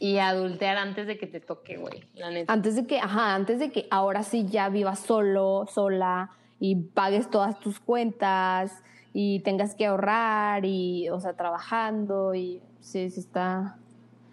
[0.00, 2.04] y adultear antes de que te toque, güey.
[2.14, 2.52] La neta.
[2.52, 7.30] Antes de que, ajá, antes de que ahora sí ya vivas solo, sola y pagues
[7.30, 8.82] todas tus cuentas
[9.12, 13.78] y tengas que ahorrar y, o sea, trabajando y sí, sí está...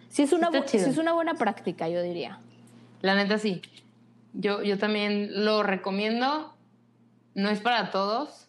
[0.10, 2.40] Sí es una, sí es una buena práctica, yo diría.
[3.02, 3.62] La neta sí.
[4.34, 6.56] Yo, yo también lo recomiendo.
[7.36, 8.48] No es para todos.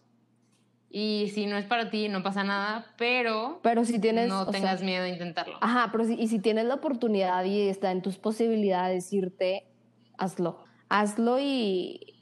[0.97, 2.87] Y si no es para ti, no pasa nada.
[2.97, 4.29] Pero Pero si tienes...
[4.29, 5.59] no sea, tengas miedo a intentarlo.
[5.61, 9.67] Ajá, pero si, y si tienes la oportunidad y está en tus posibilidades irte,
[10.19, 10.61] hazlo.
[10.89, 12.15] Hazlo y,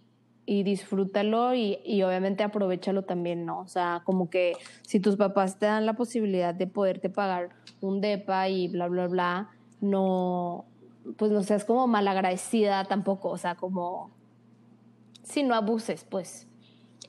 [0.47, 3.61] y disfrútalo y, y obviamente aprovechalo también, ¿no?
[3.61, 7.51] O sea, como que si tus papás te dan la posibilidad de poderte pagar
[7.83, 9.51] un DEPA y bla, bla, bla,
[9.83, 10.65] no,
[11.19, 14.13] pues no seas como malagradecida tampoco, o sea, como...
[15.25, 16.49] Si no abuses, pues.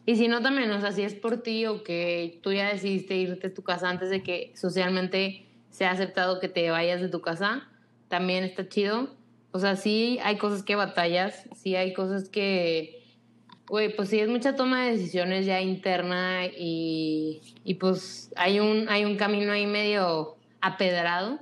[0.06, 3.16] Y si no, también, o sea, si es por ti o que tú ya decidiste
[3.16, 7.22] irte a tu casa antes de que socialmente sea aceptado que te vayas de tu
[7.22, 7.68] casa,
[8.10, 9.10] también está chido.
[9.52, 13.02] O sea, sí hay cosas que batallas, sí hay cosas que,
[13.68, 18.90] güey, pues sí es mucha toma de decisiones ya interna y, y pues hay un,
[18.90, 21.40] hay un camino ahí medio apedrado.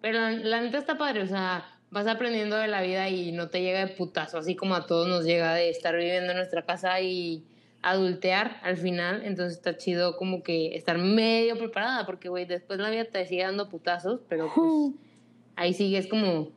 [0.00, 3.48] Pero la, la neta está padre, o sea, vas aprendiendo de la vida y no
[3.48, 6.62] te llega de putazo, así como a todos nos llega de estar viviendo en nuestra
[6.62, 7.44] casa y
[7.90, 9.22] adultear al final.
[9.24, 13.42] Entonces está chido como que estar medio preparada, porque, güey, después la vida te sigue
[13.44, 14.92] dando putazos, pero pues
[15.56, 16.48] ahí sigues como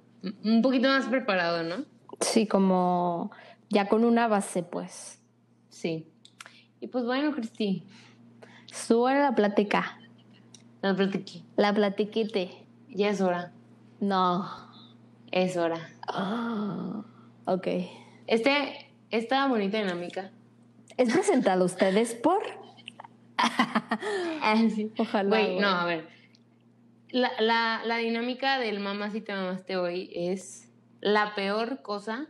[0.44, 1.86] un poquito más preparado, ¿no?
[2.22, 3.32] Sí, como
[3.70, 5.22] ya con una base, pues.
[5.70, 6.08] Sí.
[6.82, 7.84] Y pues bueno, Cristi,
[8.72, 10.00] Sube la plática.
[10.82, 11.42] la platiqué.
[11.56, 12.50] La platiquite.
[12.90, 13.52] Ya es hora,
[14.00, 14.46] No.
[15.32, 15.90] es hora.
[16.08, 17.04] Ah,
[17.46, 17.68] ok.
[18.28, 20.32] Este, esta bonita dinámica.
[21.00, 22.42] Es presentado a ustedes por.
[24.98, 25.30] Ojalá.
[25.30, 25.60] Güey, güey.
[25.60, 26.10] no, a ver.
[27.10, 30.70] La, la, la dinámica del mamá si te mamaste hoy es
[31.00, 32.28] la peor cosa,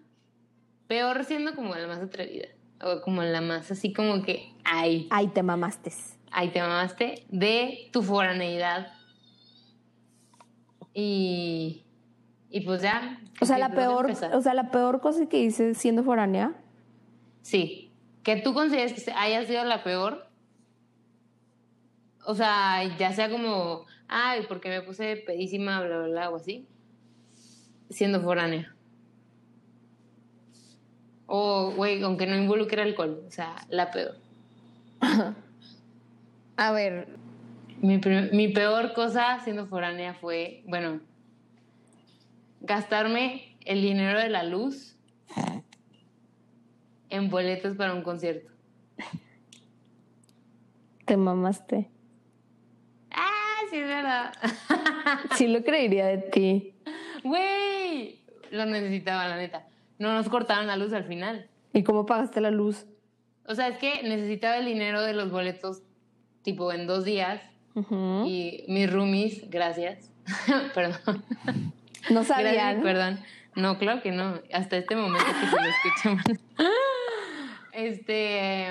[0.87, 2.49] peor siendo como la más atrevida,
[2.79, 5.91] o como la más así como que, ay, Ay, te mamaste.
[6.29, 8.93] ay, te mamaste, de tu foraneidad.
[10.93, 11.85] Y,
[12.51, 13.19] y pues ya.
[13.41, 16.53] O sea, la peor, o sea, la peor cosa que hice siendo foránea.
[17.41, 17.88] Sí,
[18.29, 20.27] que tú consideres que haya sido la peor.
[22.25, 26.67] O sea, ya sea como, ay, porque me puse pedísima, bla, bla, bla, o así.
[27.89, 28.75] Siendo foránea.
[31.25, 33.23] O, güey, aunque no involucre alcohol.
[33.27, 34.15] O sea, la peor.
[36.55, 37.07] A ver,
[37.81, 37.99] Mi,
[38.31, 40.99] mi peor cosa siendo foránea fue, bueno,
[42.61, 44.99] gastarme el dinero de la luz
[47.09, 48.51] en boletos para un concierto.
[51.05, 51.89] te mamaste.
[53.11, 54.33] Ah, sí, es verdad.
[55.35, 56.75] Sí lo creería de ti.
[57.23, 59.67] Güey, lo necesitaba, la neta.
[59.97, 61.49] No nos cortaron la luz al final.
[61.73, 62.85] ¿Y cómo pagaste la luz?
[63.47, 65.81] O sea, es que necesitaba el dinero de los boletos,
[66.43, 67.41] tipo, en dos días.
[68.25, 70.11] Y mis roomies, gracias.
[70.75, 71.23] perdón.
[72.09, 72.81] No Gracias, sabían.
[72.83, 73.19] perdón.
[73.55, 74.39] No, claro que no.
[74.53, 76.23] Hasta este momento que se lo escuchamos.
[77.73, 78.67] este.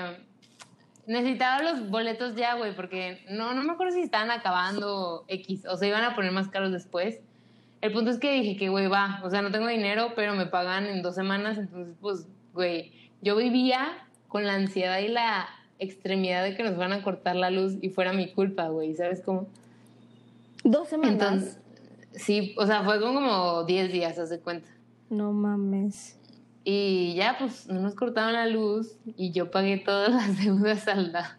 [1.07, 5.75] Necesitaba los boletos ya, güey, porque no, no me acuerdo si estaban acabando X o
[5.75, 7.21] se iban a poner más caros después.
[7.81, 10.45] El punto es que dije que, güey, va, o sea, no tengo dinero, pero me
[10.45, 12.91] pagan en dos semanas, entonces, pues, güey,
[13.21, 13.87] yo vivía
[14.27, 15.47] con la ansiedad y la
[15.79, 19.21] extremidad de que nos van a cortar la luz y fuera mi culpa, güey, ¿sabes
[19.21, 19.47] cómo?
[20.63, 21.13] Dos semanas.
[21.13, 21.59] Entonces,
[22.11, 24.69] sí, o sea, fue como 10 días, haz de cuenta.
[25.09, 26.18] No mames.
[26.71, 31.35] Y ya, pues, no nos cortaban la luz y yo pagué todas las deudas saldadas.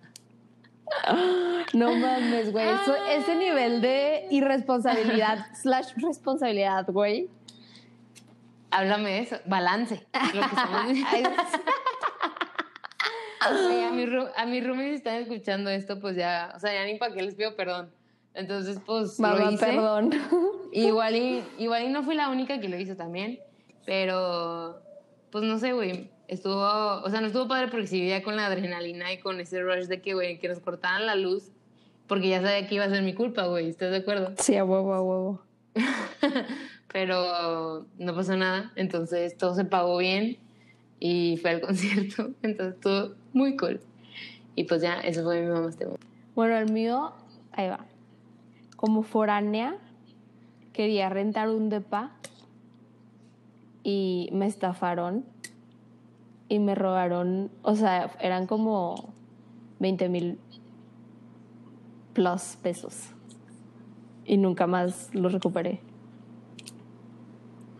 [1.72, 2.66] No mames, güey.
[2.68, 7.28] Eso- ese nivel de irresponsabilidad slash responsabilidad, güey.
[8.72, 10.04] Háblame de eso, balance.
[10.34, 10.56] Lo que
[13.40, 14.02] a, mi
[14.36, 17.36] a mis roomies están escuchando esto, pues ya, o sea, ya ni para qué les
[17.36, 17.92] pido perdón.
[18.34, 19.66] Entonces, pues, Mamá, lo hice.
[19.66, 20.10] perdón.
[20.72, 23.38] Igual y, igual y no fui la única que lo hizo también,
[23.86, 24.89] pero
[25.30, 28.46] pues no sé, güey, estuvo, o sea, no estuvo padre porque sí vivía con la
[28.46, 31.50] adrenalina y con ese rush de que, güey, que nos cortaran la luz,
[32.06, 34.32] porque ya sabía que iba a ser mi culpa, güey, ¿estás de acuerdo?
[34.38, 35.42] Sí, a huevo, a huevo.
[36.92, 40.38] pero no pasó nada, entonces todo se pagó bien
[40.98, 43.80] y fue al concierto, entonces estuvo muy cool.
[44.56, 46.06] Y pues ya, eso fue mi mamá este momento.
[46.34, 47.12] Bueno, el mío,
[47.52, 47.86] ahí va.
[48.76, 49.76] como foránea,
[50.72, 52.12] quería rentar un depa
[53.82, 55.24] y me estafaron
[56.48, 59.12] y me robaron, o sea, eran como
[59.78, 60.38] 20 mil
[62.12, 63.10] plus pesos
[64.24, 65.80] y nunca más los recuperé.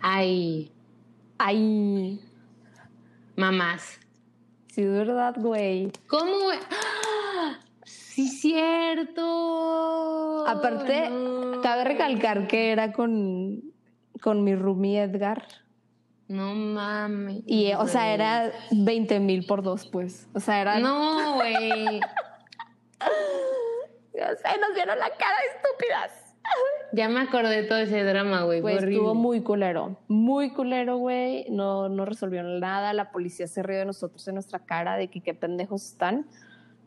[0.03, 0.71] Ay,
[1.39, 2.21] Ay,
[3.37, 3.99] mamás.
[4.69, 5.91] sí, es verdad, güey.
[6.07, 6.51] ¿Cómo?
[6.71, 7.59] ¡Ah!
[7.85, 10.47] Sí, cierto.
[10.47, 11.61] Aparte, No.
[11.63, 13.63] cabe recalcar que era con,
[14.21, 15.47] con mi roomie Edgar.
[16.31, 17.43] No mames.
[17.45, 20.29] Y, o sea, era 20 mil por dos, pues.
[20.33, 20.79] O sea, era.
[20.79, 22.01] No, güey.
[24.13, 26.13] O sea, nos vieron la cara estúpidas.
[26.93, 28.61] Ya me acordé de todo ese drama, güey.
[28.61, 28.97] Horrible.
[28.97, 29.97] estuvo muy culero.
[30.09, 31.47] Muy culero, güey.
[31.49, 32.93] No, no resolvieron nada.
[32.93, 36.27] La policía se rió de nosotros en nuestra cara de que qué pendejos están.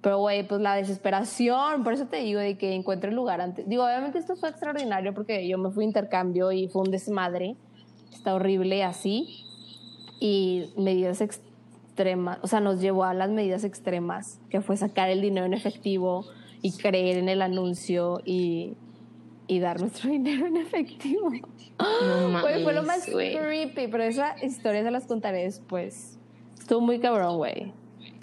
[0.02, 1.84] Pero, güey, pues la desesperación.
[1.84, 3.68] Por eso te digo de que encuentre el lugar antes.
[3.68, 7.56] Digo, obviamente esto fue extraordinario porque yo me fui a intercambio y fue un desmadre.
[8.14, 9.46] Está horrible así.
[10.20, 12.40] Y medidas extremas.
[12.42, 16.26] O sea, nos llevó a las medidas extremas, que fue sacar el dinero en efectivo
[16.62, 18.76] y creer en el anuncio y,
[19.48, 21.30] y dar nuestro dinero en efectivo.
[21.80, 22.42] No mames.
[22.42, 26.18] Güey, fue lo más creepy, pero esa historia se las contaré después.
[26.58, 27.74] Estuvo muy cabrón, güey.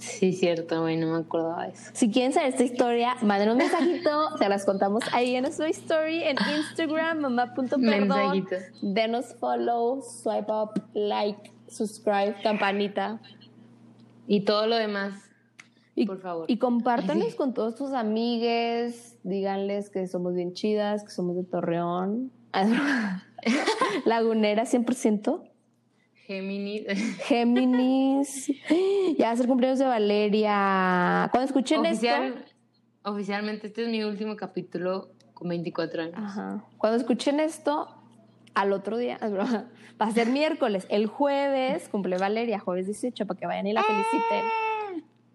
[0.00, 0.96] Sí, cierto, güey.
[0.96, 1.90] No me acordaba de eso.
[1.92, 6.22] Si quieren saber esta historia, manden un mensajito, se las contamos ahí en nuestra story,
[6.24, 8.46] en Instagram, mamá.perdón.
[8.80, 13.20] Denos follow, swipe up, like, subscribe, campanita.
[14.26, 15.14] Y todo lo demás,
[15.94, 16.44] Y, por favor.
[16.48, 17.32] y compártanos Sí.
[17.36, 22.32] con todos tus amigues, díganles que somos bien chidas, que somos de Torreón.
[24.06, 25.42] Lagunera 100%.
[26.30, 26.84] Géminis.
[27.26, 28.52] Géminis.
[29.18, 31.28] Ya va a ser cumpleaños de Valeria.
[31.32, 33.10] Cuando escuchen Oficial, esto.
[33.10, 36.14] oficialmente, este es mi último capítulo con 24 años.
[36.16, 36.64] Ajá.
[36.78, 37.88] Cuando escuchen esto,
[38.54, 39.18] al otro día,
[40.00, 40.86] va a ser miércoles.
[40.88, 44.44] El jueves cumple Valeria, jueves 18, para que vayan y la feliciten.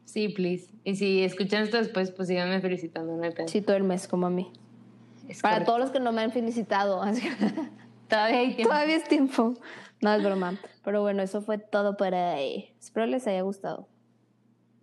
[0.06, 0.74] Sí, please.
[0.86, 3.48] Y si escuchan esto después, pues síganme felicitando, no.
[3.48, 4.50] Sí, todo el mes, como a mí.
[5.28, 5.72] Es Para correcto.
[5.74, 7.04] todos los que no me han felicitado.
[8.08, 8.70] Todavía hay tiempo.
[8.70, 9.56] Todavía es tiempo.
[10.06, 10.53] No es broma.
[10.84, 12.72] Pero bueno, eso fue todo por ahí.
[12.80, 13.88] Espero les haya gustado.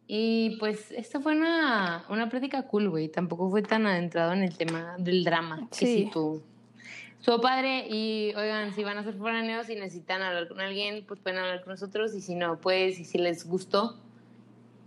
[0.08, 3.08] Y pues esta fue una, una plática cool, güey.
[3.08, 5.68] Tampoco fue tan adentrado en el tema del drama.
[5.70, 5.86] Que Sí.
[5.86, 6.42] sí tú.
[7.20, 11.20] Estuvo padre y oigan, si van a ser foráneos y necesitan hablar con alguien, pues
[11.20, 12.16] pueden hablar con nosotros.
[12.16, 14.00] Y si no, pues, y si les gustó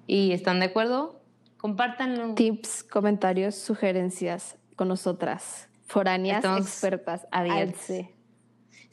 [0.05, 1.21] y están de acuerdo,
[1.55, 2.33] compártanlo.
[2.35, 5.69] Tips, comentarios, sugerencias con nosotras.
[5.87, 7.89] Foráneas, Estamos expertas, abiertas.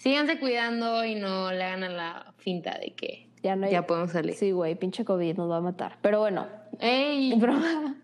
[0.03, 3.86] Síganse cuidando y no le hagan a la finta de que Ya no hay- ya
[3.86, 4.34] podemos salir.
[4.34, 5.96] Sí, güey, pinche COVID nos va a matar.
[6.03, 6.48] Pero bueno,
[6.80, 7.32] ¡Ey!
[7.38, 7.94] broma.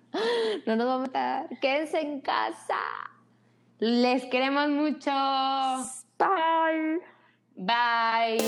[0.64, 1.48] No nos va a matar.
[1.60, 2.78] Quédense en casa.
[3.80, 5.10] Les queremos mucho.
[6.18, 7.00] Bye.
[7.56, 8.38] Bye.